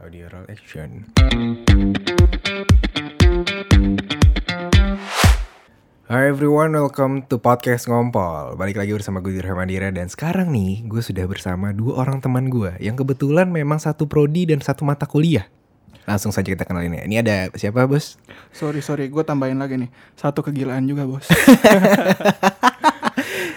Audio 0.00 0.32
roll 0.32 0.48
action. 0.48 1.12
Hi 6.08 6.24
everyone, 6.24 6.72
welcome 6.72 7.28
to 7.28 7.36
podcast 7.36 7.84
Ngompol 7.84 8.56
Balik 8.56 8.80
lagi 8.80 8.96
bersama 8.96 9.20
gue 9.20 9.36
Dirham 9.36 9.60
Mandira 9.60 9.92
Dan 9.92 10.08
sekarang 10.08 10.48
nih, 10.56 10.88
gue 10.88 11.04
sudah 11.04 11.28
bersama 11.28 11.76
dua 11.76 12.00
orang 12.00 12.24
teman 12.24 12.48
gue 12.48 12.80
Yang 12.80 13.04
kebetulan 13.04 13.52
memang 13.52 13.76
satu 13.76 14.08
prodi 14.08 14.48
dan 14.48 14.64
satu 14.64 14.88
mata 14.88 15.04
kuliah 15.04 15.44
Langsung 16.08 16.32
saja 16.32 16.48
kita 16.48 16.64
kenalin 16.64 16.96
ya 16.96 17.04
Ini 17.04 17.16
ada 17.20 17.36
siapa 17.60 17.84
bos? 17.84 18.16
Sorry 18.56 18.80
sorry, 18.80 19.12
gue 19.12 19.20
tambahin 19.20 19.60
lagi 19.60 19.76
nih 19.84 19.92
satu 20.16 20.40
kegilaan 20.40 20.88
juga 20.88 21.04
bos. 21.04 21.28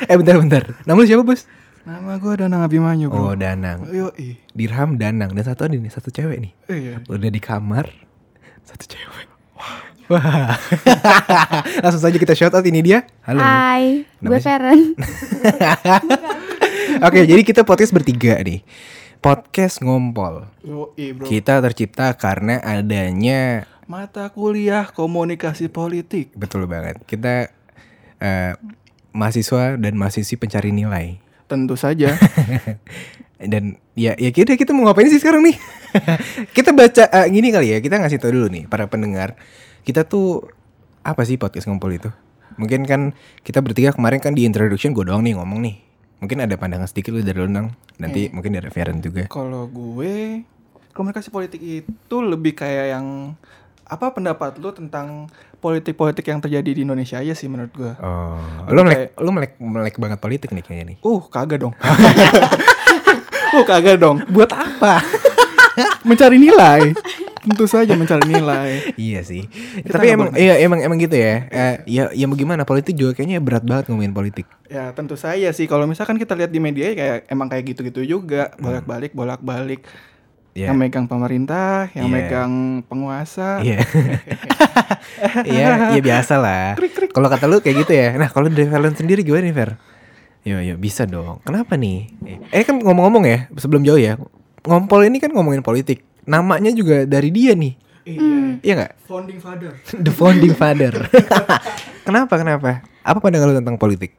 Eh 0.04 0.20
bentar-bentar, 0.20 0.76
nama 0.84 1.00
lu 1.00 1.08
siapa 1.08 1.24
bos? 1.24 1.48
Nama 1.84 2.16
gue 2.16 2.34
Danang 2.40 2.64
Abimanyu 2.64 3.12
Oh 3.12 3.36
bro. 3.36 3.36
Danang. 3.36 3.84
Yo 3.92 4.08
Dirham 4.56 4.96
Danang. 4.96 5.36
Dan 5.36 5.44
satu 5.44 5.68
ada 5.68 5.76
nih, 5.76 5.92
satu 5.92 6.16
cewek 6.16 6.40
nih. 6.40 6.52
Iya. 6.72 6.96
Udah 7.12 7.28
di 7.28 7.44
kamar 7.44 7.92
Satu 8.64 8.88
cewek. 8.88 9.28
Wah. 10.08 10.56
Langsung 11.84 12.08
saja 12.08 12.16
kita 12.16 12.40
shout 12.40 12.56
out 12.56 12.64
ini 12.64 12.80
dia. 12.80 13.04
Halo. 13.28 13.44
Hai, 13.44 14.08
gue 14.24 14.40
Feren. 14.40 14.96
Oke 17.08 17.28
jadi 17.28 17.44
kita 17.44 17.68
podcast 17.68 17.92
bertiga 17.92 18.40
nih. 18.40 18.64
Podcast 19.20 19.84
ngompol. 19.84 20.48
Yo 20.64 20.96
ih 20.96 21.12
bro. 21.12 21.28
Kita 21.28 21.60
tercipta 21.60 22.16
karena 22.16 22.64
adanya 22.64 23.68
Mata 23.92 24.32
kuliah 24.32 24.88
komunikasi 24.88 25.68
politik. 25.68 26.32
Betul 26.40 26.64
banget. 26.72 27.04
Kita 27.04 27.52
eh, 28.24 28.56
Mahasiswa 29.14 29.76
dan 29.78 29.94
mahasiswi 30.00 30.40
pencari 30.40 30.72
nilai 30.72 31.22
Tentu 31.54 31.78
saja. 31.78 32.18
Dan 33.54 33.78
ya 33.94 34.18
ya 34.18 34.34
kita 34.34 34.58
kita 34.58 34.74
mau 34.74 34.90
ngapain 34.90 35.06
sih 35.14 35.22
sekarang 35.22 35.46
nih? 35.46 35.54
kita 36.58 36.74
baca 36.74 37.06
eh, 37.06 37.28
gini 37.30 37.54
kali 37.54 37.70
ya, 37.70 37.78
kita 37.78 38.02
ngasih 38.02 38.18
tau 38.18 38.34
dulu 38.34 38.50
nih 38.50 38.66
para 38.66 38.90
pendengar. 38.90 39.38
Kita 39.86 40.02
tuh 40.10 40.50
apa 41.06 41.22
sih 41.22 41.38
podcast 41.38 41.70
ngompol 41.70 41.94
itu? 41.94 42.10
Mungkin 42.58 42.90
kan 42.90 43.14
kita 43.46 43.62
bertiga 43.62 43.94
kemarin 43.94 44.18
kan 44.18 44.34
di 44.34 44.50
introduction 44.50 44.98
gue 44.98 45.06
doang 45.06 45.22
nih 45.22 45.38
ngomong 45.38 45.62
nih. 45.62 45.78
Mungkin 46.26 46.42
ada 46.42 46.56
pandangan 46.58 46.90
sedikit 46.90 47.14
lu 47.14 47.22
dari 47.22 47.38
lu 47.38 47.52
Nang. 47.52 47.70
Nanti 48.02 48.34
mungkin 48.34 48.58
dari 48.58 48.72
Feren 48.74 49.04
juga. 49.04 49.30
Kalau 49.30 49.70
gue 49.70 50.42
komunikasi 50.96 51.30
politik 51.30 51.62
itu 51.62 52.18
lebih 52.18 52.58
kayak 52.58 52.98
yang 52.98 53.38
apa 53.84 54.10
pendapat 54.16 54.58
lu 54.58 54.72
tentang 54.72 55.28
politik-politik 55.64 56.28
yang 56.28 56.44
terjadi 56.44 56.70
di 56.76 56.82
Indonesia 56.84 57.24
aja 57.24 57.32
sih 57.32 57.48
menurut 57.48 57.72
gue. 57.72 57.94
Oh, 58.04 58.36
lu 58.68 58.84
melek 58.84 59.16
lu 59.16 59.32
melek 59.32 59.56
melek 59.56 59.96
banget 59.96 60.20
politik 60.20 60.52
nih 60.52 60.60
kayaknya 60.60 60.86
nih. 60.92 60.98
Uh, 61.00 61.24
kagak 61.32 61.64
dong. 61.64 61.72
uh, 63.56 63.64
kagak 63.64 64.04
dong. 64.04 64.20
Buat 64.28 64.52
apa? 64.52 65.00
Mencari 66.08 66.36
nilai. 66.36 66.92
Tentu 67.44 67.68
saja 67.68 67.96
mencari 67.96 68.24
nilai. 68.28 68.96
iya 68.96 69.20
sih. 69.24 69.44
Kita 69.84 70.00
Tapi 70.00 70.16
emang 70.16 70.32
iya 70.36 70.60
emang 70.64 70.80
emang 70.80 70.96
gitu 71.00 71.16
ya. 71.16 71.48
Eh, 71.52 71.76
ya 71.88 72.04
ya 72.16 72.26
mau 72.28 72.40
gimana 72.40 72.64
politik 72.64 72.96
juga 72.96 73.20
kayaknya 73.20 73.44
berat 73.44 73.64
banget 73.68 73.92
ngomongin 73.92 74.16
politik. 74.16 74.48
Ya 74.72 74.92
tentu 74.96 75.20
saja 75.20 75.52
sih 75.52 75.68
kalau 75.68 75.84
misalkan 75.84 76.16
kita 76.16 76.40
lihat 76.40 76.52
di 76.52 76.60
media 76.64 76.92
ya 76.92 76.96
kayak 76.96 77.20
emang 77.28 77.48
kayak 77.52 77.64
gitu-gitu 77.72 78.20
juga 78.20 78.52
bolak-balik 78.60 79.12
bolak-balik 79.12 79.84
Ya. 80.54 80.70
yang 80.70 80.78
megang 80.78 81.10
pemerintah, 81.10 81.90
yang 81.98 82.10
Iya. 82.10 82.14
megang 82.14 82.54
penguasa. 82.86 83.58
Iya. 83.66 83.82
Iya, 85.46 85.98
ya 85.98 86.02
biasa 86.02 86.38
lah. 86.38 86.78
Kalau 87.10 87.28
kata 87.28 87.46
lu 87.50 87.58
kayak 87.60 87.86
gitu 87.86 87.94
ya. 87.94 88.14
Nah, 88.18 88.30
kalau 88.30 88.50
dari 88.50 88.70
Valen 88.70 88.94
sendiri 88.94 89.26
gimana 89.26 89.46
nih, 89.46 89.56
Ver? 89.56 89.70
Yo, 90.44 90.60
yo, 90.62 90.76
bisa 90.78 91.08
dong. 91.08 91.40
Kenapa 91.42 91.74
nih? 91.74 92.12
Eh 92.52 92.64
kan 92.64 92.78
ngomong-ngomong 92.78 93.24
ya, 93.26 93.40
sebelum 93.58 93.82
jauh 93.82 93.98
ya. 93.98 94.20
Ngompol 94.64 95.08
ini 95.08 95.18
kan 95.18 95.32
ngomongin 95.34 95.64
politik. 95.64 96.06
Namanya 96.24 96.72
juga 96.72 97.04
dari 97.08 97.30
dia 97.34 97.56
nih. 97.56 97.74
Iya. 98.04 98.22
Iya 98.62 98.74
nggak? 98.80 98.92
Founding 99.08 99.40
father. 99.40 99.72
The 100.06 100.12
founding 100.12 100.54
father. 100.54 100.94
kenapa? 102.08 102.34
Kenapa? 102.36 102.70
Apa 103.02 103.18
pandangan 103.20 103.50
lu 103.52 103.56
tentang 103.60 103.80
politik? 103.80 104.14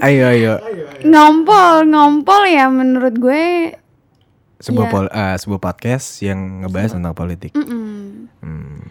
Ayo, 0.00 0.24
ayo. 0.28 0.52
ngompol, 1.02 1.84
ngompol 1.84 2.42
ya 2.44 2.66
menurut 2.66 3.14
gue. 3.14 3.74
Sebuah 4.58 4.84
Iya. 4.84 4.92
pol, 4.92 5.06
eh, 5.06 5.36
sebuah 5.36 5.60
podcast 5.60 6.06
yang 6.20 6.62
ngebahas 6.62 6.92
tentang 6.92 7.14
politik. 7.14 7.52
mm-mm. 7.52 8.26
Hmm. 8.38 8.82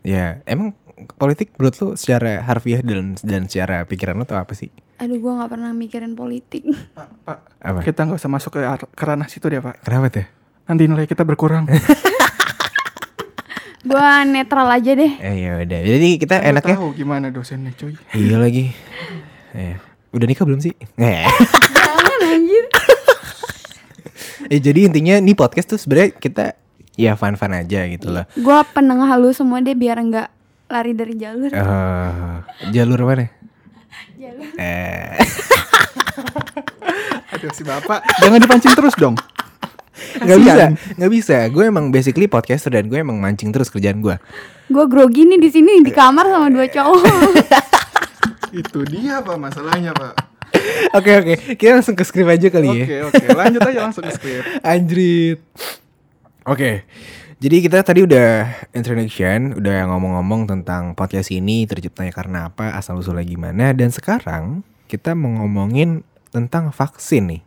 Ya, 0.00 0.42
emang 0.44 0.74
politik 1.12 1.54
menurut 1.54 1.74
lu 1.76 1.88
secara 1.92 2.42
harfiah 2.42 2.78
dan 2.78 3.14
dan 3.16 3.46
secara 3.46 3.82
pikiran 3.84 4.14
lu 4.14 4.24
tuh 4.24 4.34
apa 4.34 4.50
sih? 4.52 4.70
Aduh, 4.96 5.16
gue 5.16 5.32
nggak 5.32 5.46
pernah 5.48 5.70
mikirin 5.70 6.12
politik. 6.12 6.62
Pak, 6.92 7.08
Pak, 7.22 7.38
Apa? 7.60 7.78
kita 7.82 8.02
nggak 8.04 8.18
usah 8.18 8.26
masuk 8.28 8.50
ke, 8.52 8.60
ar- 8.60 8.86
ke 8.88 9.02
ranah 9.02 9.26
situ 9.26 9.46
deh 9.46 9.58
Pak. 9.58 9.82
Kenapa 9.82 10.10
tuh? 10.12 10.26
Nanti 10.64 10.82
nilai 10.84 11.06
kita 11.06 11.22
berkurang. 11.22 11.66
gue 13.82 14.08
netral 14.26 14.68
aja 14.68 14.92
deh. 14.92 15.12
Eh 15.18 15.36
ya 15.40 15.58
udah. 15.58 15.80
Jadi 15.84 16.08
kita 16.16 16.34
Nggak 16.38 16.50
enaknya 16.54 16.76
tahu 16.76 16.90
gimana 16.94 17.26
dosennya 17.28 17.74
cuy. 17.74 17.94
Iya 18.12 18.36
lagi. 18.38 18.70
Eh, 19.52 19.76
udah 20.12 20.26
nikah 20.28 20.44
belum 20.44 20.60
sih? 20.60 20.76
Eh. 21.00 21.24
Jangan 21.72 22.20
anjir. 22.28 22.64
eh 24.52 24.60
jadi 24.60 24.80
intinya 24.84 25.16
nih 25.18 25.32
podcast 25.32 25.72
tuh 25.72 25.80
sebenarnya 25.80 26.12
kita 26.12 26.44
ya 26.94 27.16
fun-fun 27.16 27.56
aja 27.56 27.88
gitu 27.88 28.12
lah. 28.12 28.28
Gue 28.36 28.58
penengah 28.76 29.08
lu 29.16 29.32
semua 29.32 29.64
deh 29.64 29.72
biar 29.72 29.96
nggak 29.96 30.28
lari 30.68 30.92
dari 30.92 31.16
jalur. 31.16 31.48
Eh, 31.48 32.36
jalur 32.72 33.00
mana? 33.04 33.32
Jalur. 34.20 34.48
Eh. 34.60 35.16
Aduh 37.32 37.48
si 37.56 37.64
Bapak, 37.64 38.04
jangan 38.20 38.38
dipancing 38.38 38.76
terus 38.76 38.92
dong. 39.00 39.16
Gak 40.12 40.38
bisa, 40.38 40.52
Kasian. 40.52 40.72
gak 41.00 41.12
bisa. 41.12 41.36
Gue 41.48 41.64
emang 41.72 41.88
basically 41.88 42.28
podcaster 42.28 42.68
dan 42.68 42.84
gue 42.88 43.00
emang 43.00 43.16
mancing 43.16 43.48
terus 43.48 43.72
kerjaan 43.72 44.04
gue. 44.04 44.16
Gue 44.68 44.84
grogi 44.84 45.24
nih 45.24 45.40
di 45.40 45.48
sini 45.48 45.80
di 45.80 45.92
kamar 45.92 46.28
sama 46.28 46.52
dua 46.52 46.68
cowok. 46.68 47.00
Itu 48.52 48.84
dia 48.84 49.24
Pak 49.24 49.36
masalahnya 49.40 49.96
Pak. 49.96 50.14
Oke 50.92 51.10
oke, 51.16 51.34
kita 51.56 51.80
langsung 51.80 51.96
ke 51.96 52.04
skrip 52.04 52.28
aja 52.28 52.52
kali 52.52 52.68
ya. 52.68 52.84
Oke 52.84 52.96
oke, 53.08 53.24
lanjut 53.32 53.60
aja 53.64 53.80
langsung 53.88 54.04
ke 54.04 54.12
skrip. 54.12 54.42
Anjrit. 54.72 55.40
Oke. 56.44 56.84
Jadi 57.42 57.58
kita 57.58 57.82
tadi 57.82 58.06
udah 58.06 58.46
introduction, 58.70 59.58
udah 59.58 59.90
ngomong-ngomong 59.90 60.46
tentang 60.46 60.94
podcast 60.94 61.34
ini 61.34 61.66
terciptanya 61.66 62.14
karena 62.14 62.38
apa, 62.46 62.78
asal 62.78 63.02
usulnya 63.02 63.26
gimana 63.26 63.74
dan 63.74 63.90
sekarang 63.90 64.62
kita 64.86 65.18
mau 65.18 65.42
ngomongin 65.42 66.06
tentang 66.30 66.70
vaksin 66.70 67.26
nih. 67.26 67.42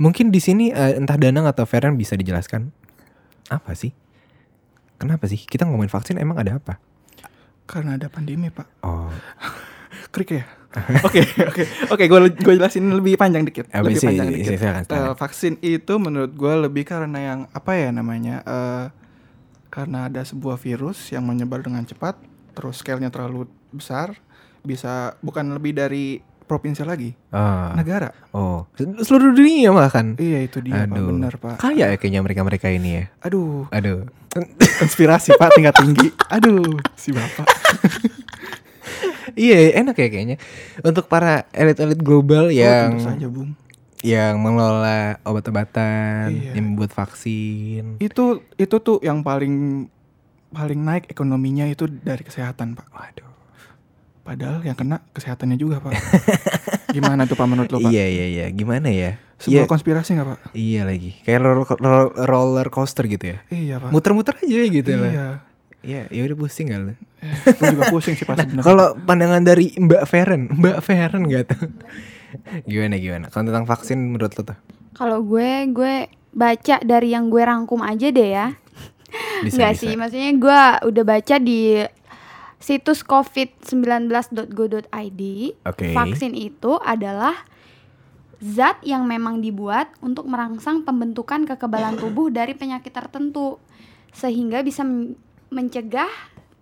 Mungkin 0.00 0.32
di 0.32 0.40
sini 0.40 0.72
eh, 0.72 0.96
entah 0.96 1.20
Danang 1.20 1.44
atau 1.44 1.68
Feren 1.68 2.00
bisa 2.00 2.16
dijelaskan 2.16 2.72
apa 3.52 3.76
sih? 3.76 3.92
Kenapa 4.96 5.28
sih 5.28 5.44
kita 5.44 5.68
ngomongin 5.68 5.92
vaksin 5.92 6.16
emang 6.16 6.40
ada 6.40 6.56
apa? 6.56 6.80
Karena 7.68 8.00
ada 8.00 8.08
pandemi 8.08 8.48
Pak. 8.48 8.68
Oh, 8.80 9.12
Krik 10.10 10.30
ya. 10.34 10.44
Oke 11.02 11.26
oke 11.26 11.62
oke 11.90 12.04
gue 12.06 12.18
gue 12.46 12.54
jelasin 12.54 12.94
lebih 12.94 13.18
panjang 13.18 13.42
dikit. 13.42 13.66
Apa 13.74 13.90
lebih 13.90 13.98
sih? 13.98 14.06
panjang 14.06 14.30
dikit. 14.30 14.54
Silakan, 14.54 14.82
silakan. 14.86 15.02
Eh, 15.02 15.14
vaksin 15.18 15.52
itu 15.66 15.92
menurut 15.98 16.30
gue 16.30 16.54
lebih 16.62 16.86
karena 16.86 17.18
yang 17.18 17.40
apa 17.50 17.74
ya 17.74 17.90
namanya 17.90 18.36
eh 18.46 18.86
karena 19.66 20.06
ada 20.06 20.22
sebuah 20.22 20.58
virus 20.58 21.10
yang 21.14 21.26
menyebar 21.26 21.62
dengan 21.62 21.86
cepat, 21.86 22.18
terus 22.58 22.82
scale-nya 22.82 23.10
terlalu 23.10 23.46
besar, 23.70 24.18
bisa 24.66 25.14
bukan 25.22 25.46
lebih 25.54 25.78
dari 25.78 26.18
provinsi 26.50 26.82
lagi, 26.82 27.14
ah, 27.30 27.78
negara. 27.78 28.10
oh, 28.34 28.66
seluruh 28.74 29.30
dunia 29.30 29.70
malah 29.70 29.94
kan? 29.94 30.18
Iya 30.18 30.50
itu 30.50 30.58
dia 30.58 30.82
Pak, 30.82 30.98
Aduh, 30.98 31.06
bener 31.14 31.34
Pak. 31.38 31.56
Kaya 31.62 31.94
ya 31.94 31.96
kayaknya 31.98 32.26
mereka-mereka 32.26 32.66
ini 32.74 32.90
ya. 32.98 33.04
Aduh, 33.22 33.70
Aduh. 33.70 34.10
konspirasi 34.82 35.38
Pak 35.38 35.54
tingkat 35.54 35.78
tinggi. 35.78 36.10
Aduh, 36.26 36.82
si 36.98 37.14
Bapak. 37.14 37.46
Iya 39.34 39.56
enak 39.76 39.94
ya 39.94 40.08
kayaknya 40.08 40.36
Untuk 40.80 41.06
para 41.06 41.44
elit-elit 41.50 41.98
global 41.98 42.46
Oh, 42.46 42.52
yang 42.52 42.98
saja, 42.98 43.26
Bung. 43.26 43.54
Yang 44.00 44.34
mengelola 44.36 45.20
obat-obatan 45.22 46.32
Iya. 46.32 46.56
Yang 46.56 46.64
membuat 46.66 46.90
vaksin 46.90 47.98
Itu 47.98 48.40
itu 48.56 48.76
tuh 48.78 48.98
yang 49.00 49.20
paling 49.20 49.86
paling 50.50 50.80
naik 50.80 51.06
ekonominya 51.06 51.62
itu 51.64 51.86
dari 51.86 52.20
kesehatan, 52.20 52.74
Pak. 52.74 52.86
Waduh 52.90 53.28
Padahal 54.20 54.60
yang 54.62 54.74
kena 54.74 55.00
kesehatannya 55.10 55.56
juga, 55.56 55.80
Pak. 55.80 55.92
Gimana 56.96 57.24
tuh 57.24 57.34
Pak 57.34 57.46
menurut 57.46 57.70
lo, 57.70 57.78
Pak? 57.78 57.90
Iya 57.90 58.06
iya 58.06 58.26
iya 58.26 58.46
Gimana 58.50 58.90
ya 58.90 59.16
Sebuah 59.38 59.64
Iya 59.64 59.70
konspirasi 59.70 60.10
nggak, 60.14 60.28
Pak? 60.28 60.38
Iya 60.52 60.82
lagi 60.84 61.10
Kayak 61.22 61.38
roller, 61.40 61.64
roller, 61.66 62.08
roller 62.26 62.66
coaster 62.68 63.04
gitu 63.04 63.36
ya 63.36 63.38
Iya, 63.48 63.74
Pak. 63.78 63.90
Muter-muter 63.90 64.34
aja 64.38 64.58
gitu 64.64 64.90
lah 64.96 65.12
iya. 65.80 66.04
Ya 66.08 66.20
udah 66.24 66.36
pusing 66.36 66.68
kali 66.68 66.94
Eh, 67.20 67.52
Gue 67.52 67.76
juga 67.76 67.88
pusing 67.88 68.14
sih 68.14 68.24
pas 68.24 68.34
sebenarnya. 68.34 68.64
Kalau 68.64 68.86
pandangan 68.98 69.40
dari 69.40 69.72
Mbak 69.74 70.02
Feren 70.04 70.42
Mbak 70.50 70.78
Feren 70.80 71.22
gak 71.26 71.42
tuh 71.52 71.68
Gimana 72.64 72.96
gimana 72.96 73.24
Kalau 73.28 73.44
tentang 73.44 73.64
vaksin 73.64 73.96
menurut 74.00 74.32
lo 74.32 74.42
tuh 74.42 74.58
Kalau 74.92 75.20
gue, 75.20 75.68
gue 75.68 75.94
baca 76.30 76.76
dari 76.80 77.10
yang 77.10 77.28
gue 77.28 77.40
rangkum 77.40 77.80
aja 77.80 78.08
deh 78.08 78.30
ya. 78.30 78.46
Bisa, 79.42 79.56
Enggak 79.56 79.72
bisa. 79.74 79.80
sih, 79.82 79.92
maksudnya 79.96 80.30
gue 80.32 80.60
udah 80.86 81.04
baca 81.04 81.34
di 81.36 81.60
situs 82.56 83.00
covid19.go.id, 83.02 85.20
Oke. 85.64 85.84
vaksin 85.90 86.32
itu 86.32 86.72
adalah 86.78 87.34
zat 88.38 88.78
yang 88.82 89.04
memang 89.04 89.40
dibuat 89.40 89.88
untuk 90.00 90.24
merangsang 90.24 90.80
pembentukan 90.80 91.44
kekebalan 91.44 91.96
tubuh 91.96 92.28
dari 92.28 92.52
penyakit 92.52 92.90
tertentu 92.90 93.56
sehingga 94.10 94.60
bisa 94.60 94.82
mencegah 95.50 96.10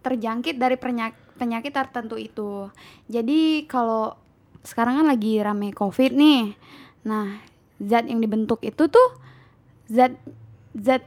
terjangkit 0.00 0.56
dari 0.56 0.74
penyak- 0.74 1.36
penyakit 1.36 1.70
tertentu 1.70 2.16
itu. 2.16 2.72
Jadi 3.06 3.64
kalau 3.64 4.16
sekarang 4.64 5.00
kan 5.00 5.06
lagi 5.06 5.38
rame 5.38 5.70
Covid 5.70 6.12
nih. 6.12 6.56
Nah, 7.04 7.38
zat 7.78 8.04
yang 8.04 8.18
dibentuk 8.18 8.60
itu 8.60 8.88
tuh 8.88 9.08
zat 9.86 10.12
zat 10.74 11.04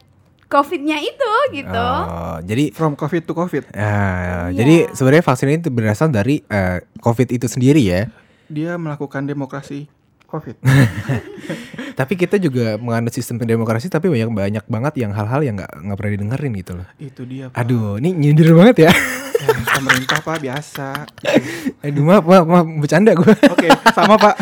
Covidnya 0.51 0.99
itu 0.99 1.31
gitu. 1.55 1.71
Oh, 1.79 2.35
jadi 2.43 2.75
From 2.75 2.99
COVID 2.99 3.23
to 3.23 3.31
COVID. 3.31 3.71
ah, 3.71 4.51
Iya. 4.51 4.59
jadi 4.59 4.75
sebenarnya 4.91 5.23
vaksin 5.23 5.47
ini 5.47 5.63
berasal 5.71 6.11
dari 6.11 6.43
eh, 6.43 6.83
COVID 6.99 7.31
itu 7.31 7.47
sendiri 7.47 7.79
ya. 7.79 8.11
Dia 8.51 8.75
melakukan 8.75 9.23
demokrasi 9.23 9.87
COVID. 10.31 10.55
Tapi 11.99 12.13
kita 12.15 12.35
juga 12.35 12.75
menganut 12.75 13.11
sistem 13.11 13.35
demokrasi 13.37 13.85
tapi 13.85 14.07
banyak 14.07 14.31
banyak 14.31 14.65
banget 14.65 14.93
yang 14.97 15.11
hal-hal 15.11 15.41
yang 15.41 15.55
nggak 15.55 15.69
nggak 15.69 15.97
pernah 15.99 16.11
didengerin 16.11 16.51
gitu 16.55 16.71
loh. 16.73 16.87
Itu 16.97 17.21
dia, 17.23 17.51
Pak. 17.51 17.59
Aduh, 17.59 17.99
ini 17.99 18.09
nyindir 18.11 18.55
banget 18.55 18.87
ya. 18.87 18.91
Ya, 19.37 19.47
pemerintah, 19.73 20.17
Pak, 20.17 20.37
biasa. 20.39 20.87
Aduh, 21.85 22.01
maaf, 22.01 22.23
maaf, 22.23 22.45
maaf 22.45 22.65
bercanda 22.77 23.11
gue. 23.11 23.33
Oke, 23.49 23.67
sama, 23.91 24.15
Pak. 24.15 24.37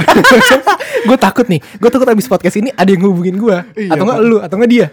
gue 1.09 1.18
takut 1.18 1.47
nih, 1.47 1.57
gue 1.57 1.89
takut 1.89 2.06
abis 2.06 2.27
podcast 2.27 2.56
ini 2.56 2.69
ada 2.71 2.85
yang 2.85 3.01
ngehubungin 3.01 3.35
gue, 3.35 3.57
Iya, 3.80 3.95
atau 3.95 4.03
enggak 4.06 4.19
Pak. 4.19 4.27
lu, 4.27 4.38
atau 4.39 4.56
enggak 4.56 4.71
dia. 4.71 4.88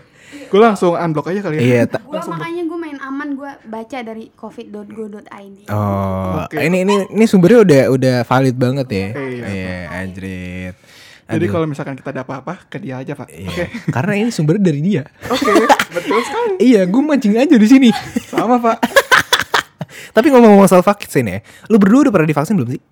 Gue 0.46 0.60
langsung 0.62 0.94
unblock 0.94 1.26
aja 1.28 1.40
kali 1.42 1.54
ya. 1.56 1.60
Iya. 1.60 1.82
ta- 1.88 2.02
Gua 2.02 2.22
makanya 2.24 2.62
gue 2.64 2.78
main 2.78 2.98
aman 3.02 3.28
gue 3.34 3.50
baca 3.66 3.98
dari 4.00 4.30
covid.go.id. 4.32 5.58
oh, 5.68 6.46
Oke. 6.46 6.54
ini 6.56 6.86
ini 6.86 6.94
ini 7.10 7.24
sumbernya 7.26 7.60
udah 7.60 7.82
udah 7.90 8.16
valid 8.22 8.54
banget 8.54 8.86
ya. 8.88 9.06
Iya, 9.12 9.42
Iya, 9.44 9.76
anjrit. 9.92 10.74
Jadi 11.26 11.46
kalau 11.50 11.66
misalkan 11.66 11.98
kita 11.98 12.14
ada 12.14 12.22
apa-apa, 12.22 12.70
ke 12.70 12.78
dia 12.78 13.02
aja, 13.02 13.18
Pak. 13.18 13.26
Iya. 13.34 13.50
Oke. 13.50 13.64
Karena 13.90 14.12
ini 14.14 14.30
sumbernya 14.30 14.70
dari 14.70 14.78
dia. 14.78 15.02
Oke, 15.26 15.50
betul 15.90 16.22
sekali. 16.22 16.54
iya, 16.70 16.86
gue 16.86 17.02
mancing 17.02 17.34
aja 17.34 17.56
di 17.58 17.66
sini. 17.66 17.90
Sama, 18.30 18.62
Pak. 18.62 18.78
Tapi 20.16 20.26
ngomong-ngomong 20.30 20.70
soal 20.70 20.86
vaksin 20.86 21.26
ya, 21.26 21.38
lu 21.66 21.82
berdua 21.82 22.06
udah 22.06 22.12
pernah 22.14 22.30
divaksin 22.30 22.54
belum 22.54 22.70
sih? 22.78 22.82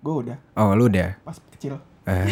Gue 0.00 0.14
udah 0.24 0.36
Oh, 0.56 0.72
lu 0.72 0.88
udah. 0.88 1.20
pas 1.20 1.36
kecil. 1.52 1.76
Eh, 2.04 2.28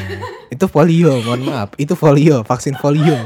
itu 0.52 0.64
polio, 0.68 1.20
mohon 1.24 1.44
maaf. 1.44 1.76
Itu 1.76 1.92
polio, 1.92 2.40
vaksin 2.44 2.76
polio. 2.80 3.16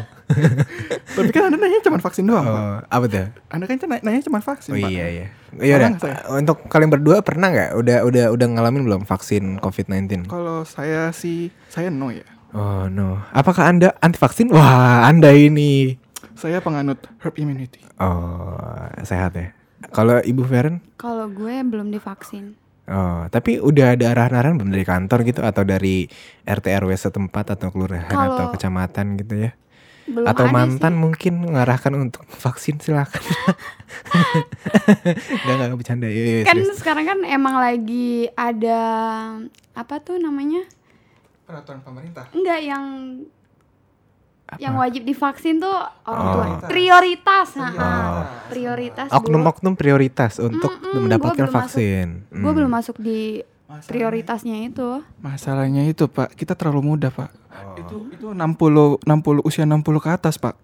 Tapi 1.06 1.30
kan 1.30 1.48
Anda 1.48 1.56
nanya 1.56 1.78
cuma 1.80 1.98
vaksin 1.98 2.26
doang, 2.26 2.42
Pak. 2.42 2.58
Oh, 2.58 2.76
apa 2.82 3.04
tuh? 3.06 3.26
Anda 3.48 3.64
kan 3.64 3.76
nanya, 3.78 4.02
nanya 4.02 4.20
cuma 4.22 4.38
vaksin, 4.40 4.74
Oh 4.74 4.78
Pak. 4.78 4.90
iya 4.90 5.06
iya. 5.06 5.26
Iya 5.56 5.74
udah. 5.78 5.90
Untuk 6.34 6.66
kalian 6.66 6.90
berdua 6.90 7.22
pernah 7.22 7.48
nggak? 7.48 7.70
Udah 7.74 7.98
udah 8.04 8.24
udah 8.34 8.46
ngalamin 8.50 8.82
belum 8.84 9.02
vaksin 9.04 9.62
COVID-19? 9.62 10.26
Kalau 10.26 10.62
saya 10.62 11.08
sih, 11.10 11.48
saya 11.70 11.88
no 11.88 12.10
ya. 12.10 12.26
Oh 12.52 12.86
no. 12.86 13.22
Apakah 13.30 13.68
anda 13.68 13.94
anti 13.98 14.18
vaksin? 14.18 14.50
Wah 14.50 15.06
anda 15.06 15.30
ini. 15.30 15.96
Saya 16.34 16.60
penganut 16.60 17.00
herd 17.18 17.36
immunity. 17.38 17.80
Oh 17.96 18.58
sehat 19.02 19.32
ya. 19.32 19.56
Kalau 19.88 20.20
ibu 20.20 20.42
Feren? 20.42 20.82
Kalau 20.96 21.28
gue 21.28 21.54
belum 21.62 21.88
divaksin. 21.88 22.56
Oh 22.86 23.24
tapi 23.28 23.58
udah 23.58 23.96
ada 23.96 24.12
arahan-arahan 24.12 24.56
belum 24.56 24.70
dari 24.70 24.84
kantor 24.84 25.24
gitu 25.24 25.40
atau 25.42 25.64
dari 25.64 26.06
RT 26.44 26.66
RW 26.76 26.90
setempat 26.92 27.56
atau 27.56 27.68
kelurahan 27.68 28.06
atau 28.06 28.46
Kalau- 28.46 28.52
kecamatan 28.52 29.16
gitu 29.16 29.48
ya? 29.48 29.50
Belum 30.06 30.22
atau 30.24 30.46
mantan 30.48 30.92
sih. 30.92 31.00
mungkin 31.00 31.32
mengarahkan 31.40 31.92
untuk 31.94 32.22
vaksin 32.44 32.78
silakan. 32.78 33.18
Enggak 35.42 35.54
enggak 35.60 35.78
bercanda. 35.78 36.06
Iya, 36.06 36.24
iya, 36.24 36.44
Kan 36.44 36.56
serius. 36.58 36.78
sekarang 36.78 37.04
kan 37.04 37.18
emang 37.22 37.54
lagi 37.56 38.30
ada 38.32 38.80
apa 39.72 39.94
tuh 39.98 40.16
namanya? 40.16 40.62
Peraturan 41.42 41.80
pemerintah. 41.80 42.26
Enggak 42.30 42.60
yang 42.60 42.84
yang 44.56 44.78
wajib 44.78 45.02
divaksin 45.02 45.58
tuh 45.58 45.74
orang 46.06 46.26
tua. 46.28 46.44
Oh. 46.46 46.70
Prioritas, 46.70 47.48
nah, 47.58 47.66
Prioritas. 47.66 48.06
ah. 48.06 48.46
prioritas. 48.46 49.08
Oknum-oknum 49.10 49.74
prioritas 49.74 50.38
untuk 50.38 50.70
Mm-mm, 50.72 51.02
mendapatkan 51.02 51.44
gua 51.44 51.54
vaksin. 51.56 52.30
Gue 52.30 52.46
Hmm. 52.46 52.54
belum 52.54 52.70
masuk 52.70 52.94
di 52.96 53.42
Masalahnya- 53.66 53.90
prioritasnya 53.90 54.56
itu. 54.62 54.88
Masalahnya 55.18 55.82
itu, 55.84 56.06
Pak, 56.06 56.32
kita 56.32 56.54
terlalu 56.54 56.94
muda, 56.94 57.10
Pak. 57.10 57.30
Oh. 57.50 57.74
Itu 57.76 57.96
itu 58.10 58.26
60 58.30 59.02
60 59.02 59.42
usia 59.42 59.64
60 59.64 59.82
ke 59.98 60.08
atas, 60.08 60.36
Pak. 60.36 60.54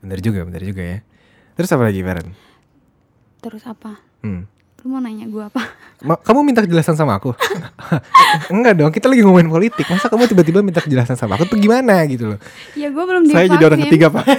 Bener 0.00 0.20
juga, 0.20 0.44
bener 0.44 0.60
juga 0.60 0.82
ya. 0.82 0.98
Terus 1.54 1.68
apa 1.70 1.82
lagi, 1.82 2.00
Feren? 2.00 2.32
Terus 3.38 3.64
apa? 3.64 4.00
Hmm. 4.20 4.44
Lu 4.80 4.90
mau 4.90 5.00
nanya 5.00 5.24
gue 5.24 5.40
apa? 5.40 5.64
Ma- 6.00 6.16
kamu 6.18 6.40
minta 6.42 6.60
kejelasan 6.60 6.92
sama 6.92 7.16
aku? 7.16 7.32
Enggak 8.52 8.76
dong, 8.76 8.88
kita 8.90 9.08
lagi 9.08 9.20
ngomongin 9.20 9.48
politik. 9.48 9.84
Masa 9.86 10.08
kamu 10.08 10.24
tiba-tiba 10.26 10.60
minta 10.60 10.80
kejelasan 10.80 11.16
sama 11.16 11.36
aku 11.36 11.44
tuh 11.46 11.56
gimana 11.56 12.04
gitu 12.04 12.32
loh? 12.32 12.38
ya 12.74 12.88
gue 12.88 13.00
belum 13.02 13.24
Saya 13.26 13.44
divaksin. 13.44 13.52
jadi 13.54 13.64
orang 13.66 13.80
ketiga, 13.82 14.06
Pak. 14.10 14.24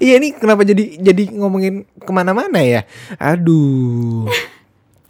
Iya 0.00 0.16
ini 0.16 0.32
kenapa 0.32 0.64
jadi 0.64 0.96
jadi 0.96 1.28
ngomongin 1.34 1.84
ke 1.84 2.08
mana-mana 2.08 2.56
ya? 2.58 2.88
Aduh. 3.20 4.24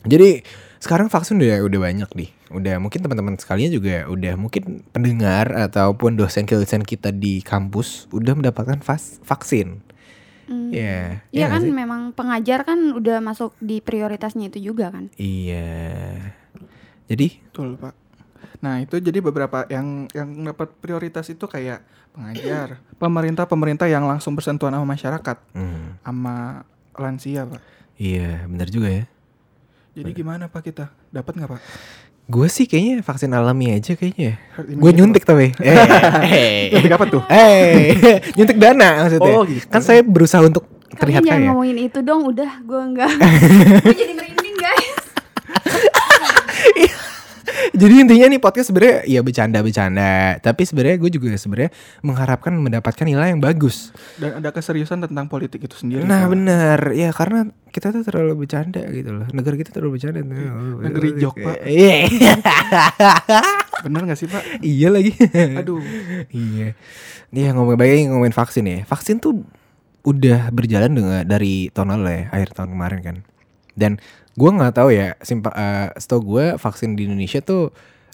jadi 0.04 0.44
sekarang 0.80 1.12
vaksin 1.12 1.36
udah 1.36 1.60
udah 1.68 1.80
banyak 1.80 2.10
nih. 2.16 2.30
Udah 2.50 2.80
mungkin 2.80 3.04
teman-teman 3.04 3.36
sekalian 3.36 3.68
juga 3.70 4.08
udah 4.08 4.34
mungkin 4.40 4.80
pendengar 4.90 5.52
ataupun 5.52 6.16
dosen-dosen 6.16 6.82
kita 6.82 7.12
di 7.12 7.44
kampus 7.44 8.08
udah 8.10 8.32
mendapatkan 8.32 8.80
vas- 8.80 9.20
vaksin. 9.20 9.84
Hmm. 10.48 10.72
Iya. 10.72 11.22
Iya 11.30 11.46
nggak 11.46 11.50
kan 11.52 11.62
sih? 11.62 11.70
memang 11.70 12.00
pengajar 12.16 12.64
kan 12.64 12.80
udah 12.96 13.20
masuk 13.22 13.54
di 13.60 13.78
prioritasnya 13.84 14.48
itu 14.50 14.72
juga 14.72 14.90
kan. 14.90 15.12
Iya. 15.20 16.16
Jadi 17.06 17.44
Betul, 17.52 17.76
Pak. 17.76 17.94
Nah, 18.60 18.80
itu 18.80 19.00
jadi 19.00 19.20
beberapa 19.24 19.64
yang 19.72 20.08
yang 20.12 20.28
dapat 20.44 20.68
prioritas 20.80 21.28
itu 21.32 21.44
kayak 21.48 21.80
pengajar, 22.12 22.80
pemerintah-pemerintah 23.02 23.88
yang 23.88 24.04
langsung 24.04 24.36
bersentuhan 24.36 24.76
sama 24.76 24.84
masyarakat, 24.84 25.36
hmm, 25.56 26.04
sama 26.04 26.64
lansia, 26.96 27.48
Pak. 27.48 27.62
iya 27.96 28.44
benar 28.44 28.68
juga 28.68 28.88
ya. 28.92 29.04
Jadi 30.00 30.16
gimana, 30.16 30.48
Pak, 30.48 30.64
kita? 30.64 30.88
Dapat 31.12 31.32
nggak, 31.36 31.50
Pak? 31.52 31.60
Gue 32.24 32.48
sih 32.48 32.64
kayaknya 32.64 33.04
vaksin 33.04 33.36
alami 33.36 33.76
aja 33.76 33.92
kayaknya. 33.92 34.40
Herd 34.56 34.80
Gue 34.80 34.90
nyuntik 34.96 35.28
tapi. 35.28 35.52
Eh, 35.60 35.76
eh. 36.24 36.72
Nyuntik 36.72 36.94
apa 36.96 37.04
tuh? 37.04 37.22
Eh, 37.28 37.92
nyuntik 38.40 38.56
dana 38.56 39.04
maksudnya. 39.04 39.34
Oh, 39.36 39.44
gitu. 39.44 39.68
Kan 39.68 39.84
saya 39.84 40.00
berusaha 40.00 40.40
untuk 40.40 40.64
terlihat 40.96 41.20
Kalian 41.20 41.28
jangan 41.28 41.42
kaya. 41.44 41.48
ngomongin 41.52 41.78
itu 41.84 41.98
dong, 42.00 42.24
udah 42.24 42.50
gue 42.64 42.80
enggak. 42.80 43.12
gue 43.84 43.96
jadi 43.98 44.12
merinding 44.16 44.56
guys. 44.56 44.96
Jadi 47.70 47.94
intinya 47.96 48.26
nih 48.28 48.40
podcast 48.42 48.68
sebenarnya 48.70 48.96
ya 49.08 49.20
bercanda-bercanda, 49.24 50.38
tapi 50.44 50.62
sebenarnya 50.68 50.96
gue 51.00 51.10
juga 51.10 51.32
sebenarnya 51.34 51.70
mengharapkan 52.04 52.52
mendapatkan 52.52 53.04
nilai 53.04 53.32
yang 53.32 53.40
bagus. 53.40 53.90
Dan 54.20 54.38
ada 54.38 54.52
keseriusan 54.52 55.02
tentang 55.02 55.26
politik 55.26 55.64
itu 55.64 55.76
sendiri. 55.76 56.04
Nah, 56.04 56.28
benar. 56.28 56.92
Ya 56.92 57.08
karena 57.10 57.48
kita 57.70 57.94
tuh 57.94 58.02
terlalu 58.02 58.44
bercanda 58.44 58.82
gitu 58.90 59.10
loh. 59.14 59.26
Negara 59.30 59.54
kita 59.54 59.70
terlalu 59.70 59.96
bercanda. 59.96 60.20
negeri 60.20 61.08
jok, 61.16 61.34
Pak. 61.38 61.56
Iya. 61.64 62.10
Bener 63.86 64.02
nggak 64.04 64.18
sih, 64.18 64.28
Pak? 64.28 64.42
iya 64.60 64.88
lagi. 64.92 65.14
Aduh. 65.56 65.80
iya. 66.30 66.74
Iya 67.30 67.48
ngomong 67.54 67.78
baik 67.78 68.10
ngomongin 68.10 68.34
vaksin 68.34 68.64
ya. 68.66 68.78
Vaksin 68.84 69.22
tuh 69.22 69.46
udah 70.02 70.50
berjalan 70.50 70.90
dengan 70.92 71.22
dari 71.22 71.70
tahun 71.70 71.94
lalu 72.00 72.08
ya, 72.10 72.22
akhir 72.34 72.48
tahun 72.58 72.74
kemarin 72.74 73.00
kan. 73.00 73.16
Dan 73.78 73.92
gua 74.34 74.50
nggak 74.56 74.74
tahu 74.76 74.88
ya, 74.90 75.14
simpa, 75.22 75.54
eh, 75.54 75.88
setahu 75.94 76.20
gue 76.36 76.46
vaksin 76.58 76.98
di 76.98 77.06
Indonesia 77.06 77.38
tuh 77.40 77.70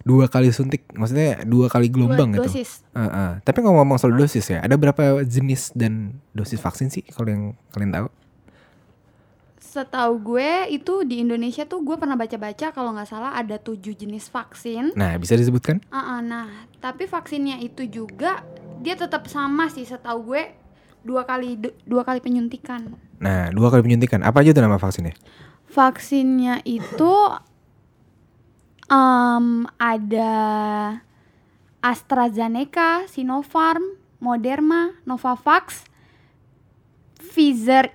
dua 0.07 0.31
kali 0.31 0.55
suntik, 0.55 0.87
maksudnya 0.95 1.43
dua 1.43 1.67
kali 1.67 1.91
gelombang 1.91 2.31
Dua 2.31 2.47
gitu. 2.47 2.63
dosis. 2.63 2.85
Eh, 2.95 3.03
eh. 3.03 3.31
Tapi 3.43 3.59
ngomong-ngomong 3.65 3.99
soal 3.99 4.15
dosis 4.15 4.47
ya, 4.47 4.63
ada 4.63 4.79
berapa 4.79 5.25
jenis 5.27 5.75
dan 5.75 6.23
dosis 6.31 6.61
vaksin 6.63 6.93
sih 6.93 7.03
kalau 7.11 7.27
yang 7.33 7.43
kalian 7.75 7.91
tahu? 7.91 8.07
Setahu 9.77 10.33
gue 10.33 10.73
itu 10.73 11.05
di 11.05 11.21
Indonesia 11.21 11.69
tuh 11.69 11.85
gue 11.85 12.01
pernah 12.01 12.17
baca-baca 12.17 12.73
kalau 12.73 12.97
nggak 12.97 13.13
salah 13.13 13.37
ada 13.37 13.61
tujuh 13.61 13.93
jenis 13.93 14.33
vaksin. 14.33 14.97
Nah, 14.97 15.13
bisa 15.21 15.37
disebutkan? 15.37 15.85
Ah, 15.93 16.17
ah, 16.17 16.21
nah, 16.25 16.49
tapi 16.81 17.05
vaksinnya 17.05 17.61
itu 17.61 17.85
juga 17.85 18.41
dia 18.81 18.97
tetap 18.97 19.29
sama 19.29 19.69
sih 19.69 19.85
setahu 19.85 20.33
gue 20.33 20.49
dua 21.05 21.29
kali 21.29 21.61
du- 21.61 21.77
dua 21.85 22.09
kali 22.09 22.25
penyuntikan. 22.25 22.89
Nah, 23.21 23.53
dua 23.53 23.69
kali 23.69 23.85
penyuntikan. 23.85 24.25
Apa 24.25 24.41
aja 24.41 24.57
tuh 24.57 24.65
nama 24.65 24.81
vaksinnya? 24.81 25.13
Vaksinnya 25.69 26.65
itu 26.65 27.13
em, 28.89 29.69
ada 29.77 30.33
AstraZeneca, 31.85 33.05
Sinopharm, 33.13 33.85
Moderna, 34.25 34.97
Novavax, 35.05 35.85
Pfizer 37.21 37.93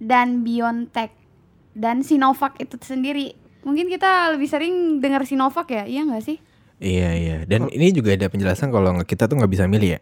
dan 0.00 0.44
BioNTech 0.44 1.12
dan 1.76 2.00
Sinovac 2.00 2.56
itu 2.60 2.76
sendiri. 2.80 3.36
Mungkin 3.66 3.90
kita 3.90 4.32
lebih 4.32 4.48
sering 4.48 5.02
dengar 5.02 5.26
Sinovac 5.26 5.66
ya, 5.68 5.84
iya 5.84 6.06
nggak 6.06 6.24
sih? 6.24 6.38
Iya, 6.76 7.10
iya. 7.16 7.36
Dan 7.48 7.72
ini 7.72 7.92
juga 7.92 8.12
ada 8.12 8.28
penjelasan 8.28 8.68
kalau 8.68 8.92
kita 9.02 9.26
tuh 9.26 9.40
nggak 9.40 9.52
bisa 9.52 9.64
milih 9.64 9.96
ya. 9.96 10.00